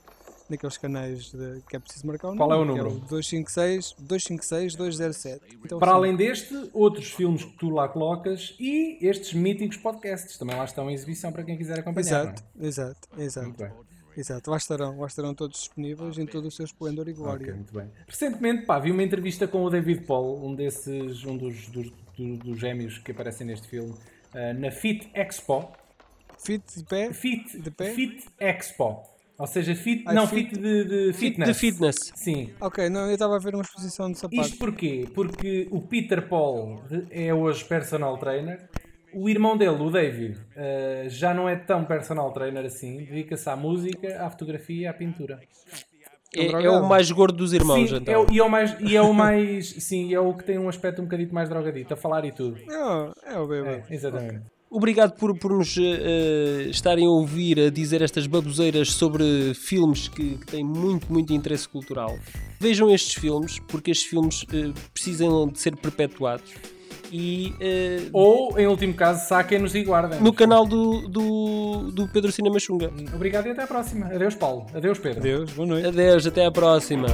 naqueles 0.52 0.78
canais 0.78 1.32
de, 1.32 1.62
que 1.70 1.76
é 1.76 1.80
preciso 1.80 2.06
marcar 2.06 2.30
o 2.30 2.36
Qual 2.38 2.52
é 2.52 2.56
o 2.56 2.66
número. 2.66 2.84
número? 2.90 3.02
É 3.04 3.06
o 3.06 3.10
256 3.10 3.96
256 4.00 4.76
207. 4.76 5.42
Então, 5.66 5.80
Para 5.80 5.92
sim. 5.92 5.98
além 5.98 6.16
deste, 6.16 6.70
outros 6.74 7.10
filmes 7.12 7.44
que 7.44 7.58
tu 7.58 7.70
lá 7.70 7.88
colocas 7.88 8.56
e 8.60 8.98
estes 9.02 9.34
míticos 9.34 9.78
podcasts 9.78 10.38
também 10.38 10.56
lá 10.56 10.66
estão 10.66 10.90
em 10.90 10.94
exibição 10.94 11.32
para 11.32 11.44
quem 11.44 11.58
quiser 11.58 11.80
acompanhar. 11.80 12.06
Exato, 12.26 12.44
exato, 12.60 13.10
é? 13.18 13.24
exato. 13.24 13.52
Bem. 13.58 13.72
Exato, 14.18 14.52
lá 14.52 14.58
estarão, 14.58 15.00
lá 15.00 15.08
estarão 15.08 15.34
todos 15.34 15.58
disponíveis 15.60 16.18
em 16.18 16.26
todo 16.26 16.46
o 16.46 16.52
seu 16.52 16.66
esplendor 16.66 17.08
e 17.08 17.14
glória. 17.14 17.56
muito 17.56 17.74
bem. 17.74 17.90
Recentemente, 18.06 18.66
pá, 18.66 18.78
vi 18.78 18.92
uma 18.92 19.02
entrevista 19.04 19.48
com 19.48 19.64
o 19.64 19.70
David 19.70 20.02
Paul, 20.06 20.46
um 20.46 20.54
desses, 20.54 21.24
um 21.24 21.38
dos, 21.38 21.68
dos, 21.70 21.90
do- 22.18 22.38
dos 22.38 22.60
gêmeos 22.60 22.98
que 22.98 23.12
aparecem 23.12 23.48
neste 23.48 23.70
filme, 23.70 23.94
ah, 24.34 24.54
na 24.54 24.70
Fit 24.70 25.10
Expo. 25.14 25.72
Fit 26.38 26.62
de 26.80 26.84
pé, 26.84 27.14
Fit, 27.14 27.58
De 27.62 27.72
pé? 27.72 27.92
Fit 27.94 28.26
Expo. 28.38 29.02
Ou 29.42 29.48
seja, 29.48 29.74
fit, 29.76 30.04
Ah, 30.06 30.14
não, 30.14 30.28
fit- 30.28 30.50
fit, 30.52 30.60
de, 30.62 30.84
de 31.08 31.14
fitness. 31.14 31.48
De 31.50 31.54
fitness. 31.56 31.96
Sim. 32.16 32.52
Ok, 32.62 32.90
não, 32.90 33.08
eu 33.08 33.14
estava 33.14 33.36
a 33.36 33.40
ver 33.40 33.56
uma 33.56 33.64
exposição 33.64 34.12
de 34.12 34.18
sapatos. 34.20 34.46
Isto 34.52 34.60
porquê? 34.60 35.08
Porque 35.16 35.68
o 35.72 35.82
Peter 35.82 36.28
Paul 36.28 36.82
é 37.10 37.34
hoje 37.34 37.66
personal 37.66 38.18
trainer. 38.20 38.70
O 39.14 39.28
irmão 39.28 39.58
dele, 39.58 39.82
o 39.82 39.90
David, 39.90 40.38
ah, 40.56 41.06
já 41.10 41.34
não 41.34 41.50
é 41.50 41.56
tão 41.56 41.84
personal 41.86 42.32
trainer 42.32 42.64
assim. 42.66 42.98
Dedica-se 42.98 43.50
à 43.50 43.56
música, 43.56 44.24
à 44.24 44.30
fotografia 44.30 44.84
e 44.84 44.88
à 44.88 44.94
pintura. 44.94 45.40
É, 46.34 46.46
é 46.64 46.70
o 46.70 46.88
mais 46.88 47.12
gordo 47.12 47.36
dos 47.38 47.52
irmãos, 47.52 47.90
sim, 47.90 47.96
então. 47.98 48.14
é, 48.14 48.18
o- 48.18 48.28
e 48.32 48.40
é 48.40 48.44
o 48.44 48.50
mais, 48.50 48.78
e 48.80 48.96
é 48.96 49.02
o 49.02 49.12
mais, 49.14 49.68
sim, 49.84 50.14
é 50.14 50.20
o 50.20 50.34
que 50.34 50.46
tem 50.46 50.58
um 50.58 50.70
aspecto 50.70 51.02
um 51.02 51.06
bocadinho 51.06 51.34
mais 51.34 51.50
drogadito, 51.50 51.94
a 51.94 51.98
falar 51.98 52.24
e 52.24 52.32
tudo. 52.32 52.58
É, 52.72 53.34
é 53.34 53.38
o 53.40 53.48
bebê. 53.48 53.68
É, 53.70 53.84
exatamente. 53.90 54.44
Obrigado 54.74 55.18
por, 55.18 55.38
por 55.38 55.52
nos 55.52 55.76
eh, 55.78 56.68
estarem 56.70 57.06
a 57.06 57.10
ouvir 57.10 57.60
a 57.60 57.70
dizer 57.70 58.02
estas 58.02 58.26
baboseiras 58.26 58.94
sobre 58.94 59.54
filmes 59.54 60.08
que, 60.08 60.38
que 60.38 60.46
têm 60.46 60.64
muito, 60.64 61.12
muito 61.12 61.34
interesse 61.34 61.68
cultural. 61.68 62.18
Vejam 62.58 62.90
estes 62.90 63.16
filmes, 63.16 63.60
porque 63.68 63.92
estes 63.92 64.08
filmes 64.10 64.46
eh, 64.54 64.72
precisam 64.94 65.50
de 65.50 65.60
ser 65.60 65.76
perpetuados. 65.76 66.54
E 67.12 67.54
eh, 67.60 68.08
Ou, 68.14 68.58
em 68.58 68.66
último 68.66 68.94
caso, 68.94 69.28
saquem-nos 69.28 69.76
e 69.76 69.84
guardem. 69.84 70.22
no 70.22 70.32
canal 70.32 70.66
do, 70.66 71.06
do, 71.10 71.92
do 71.92 72.08
Pedro 72.08 72.32
Cinema 72.32 72.58
Xunga. 72.58 72.90
Obrigado 73.14 73.48
e 73.48 73.52
até 73.52 73.64
à 73.64 73.68
próxima. 73.68 74.06
Adeus, 74.06 74.36
Paulo. 74.36 74.68
Adeus, 74.74 74.98
Pedro. 75.00 75.20
Adeus, 75.20 75.52
boa 75.52 75.68
noite. 75.68 75.88
Adeus, 75.90 76.26
até 76.26 76.46
à 76.46 76.52
próxima. 76.52 77.08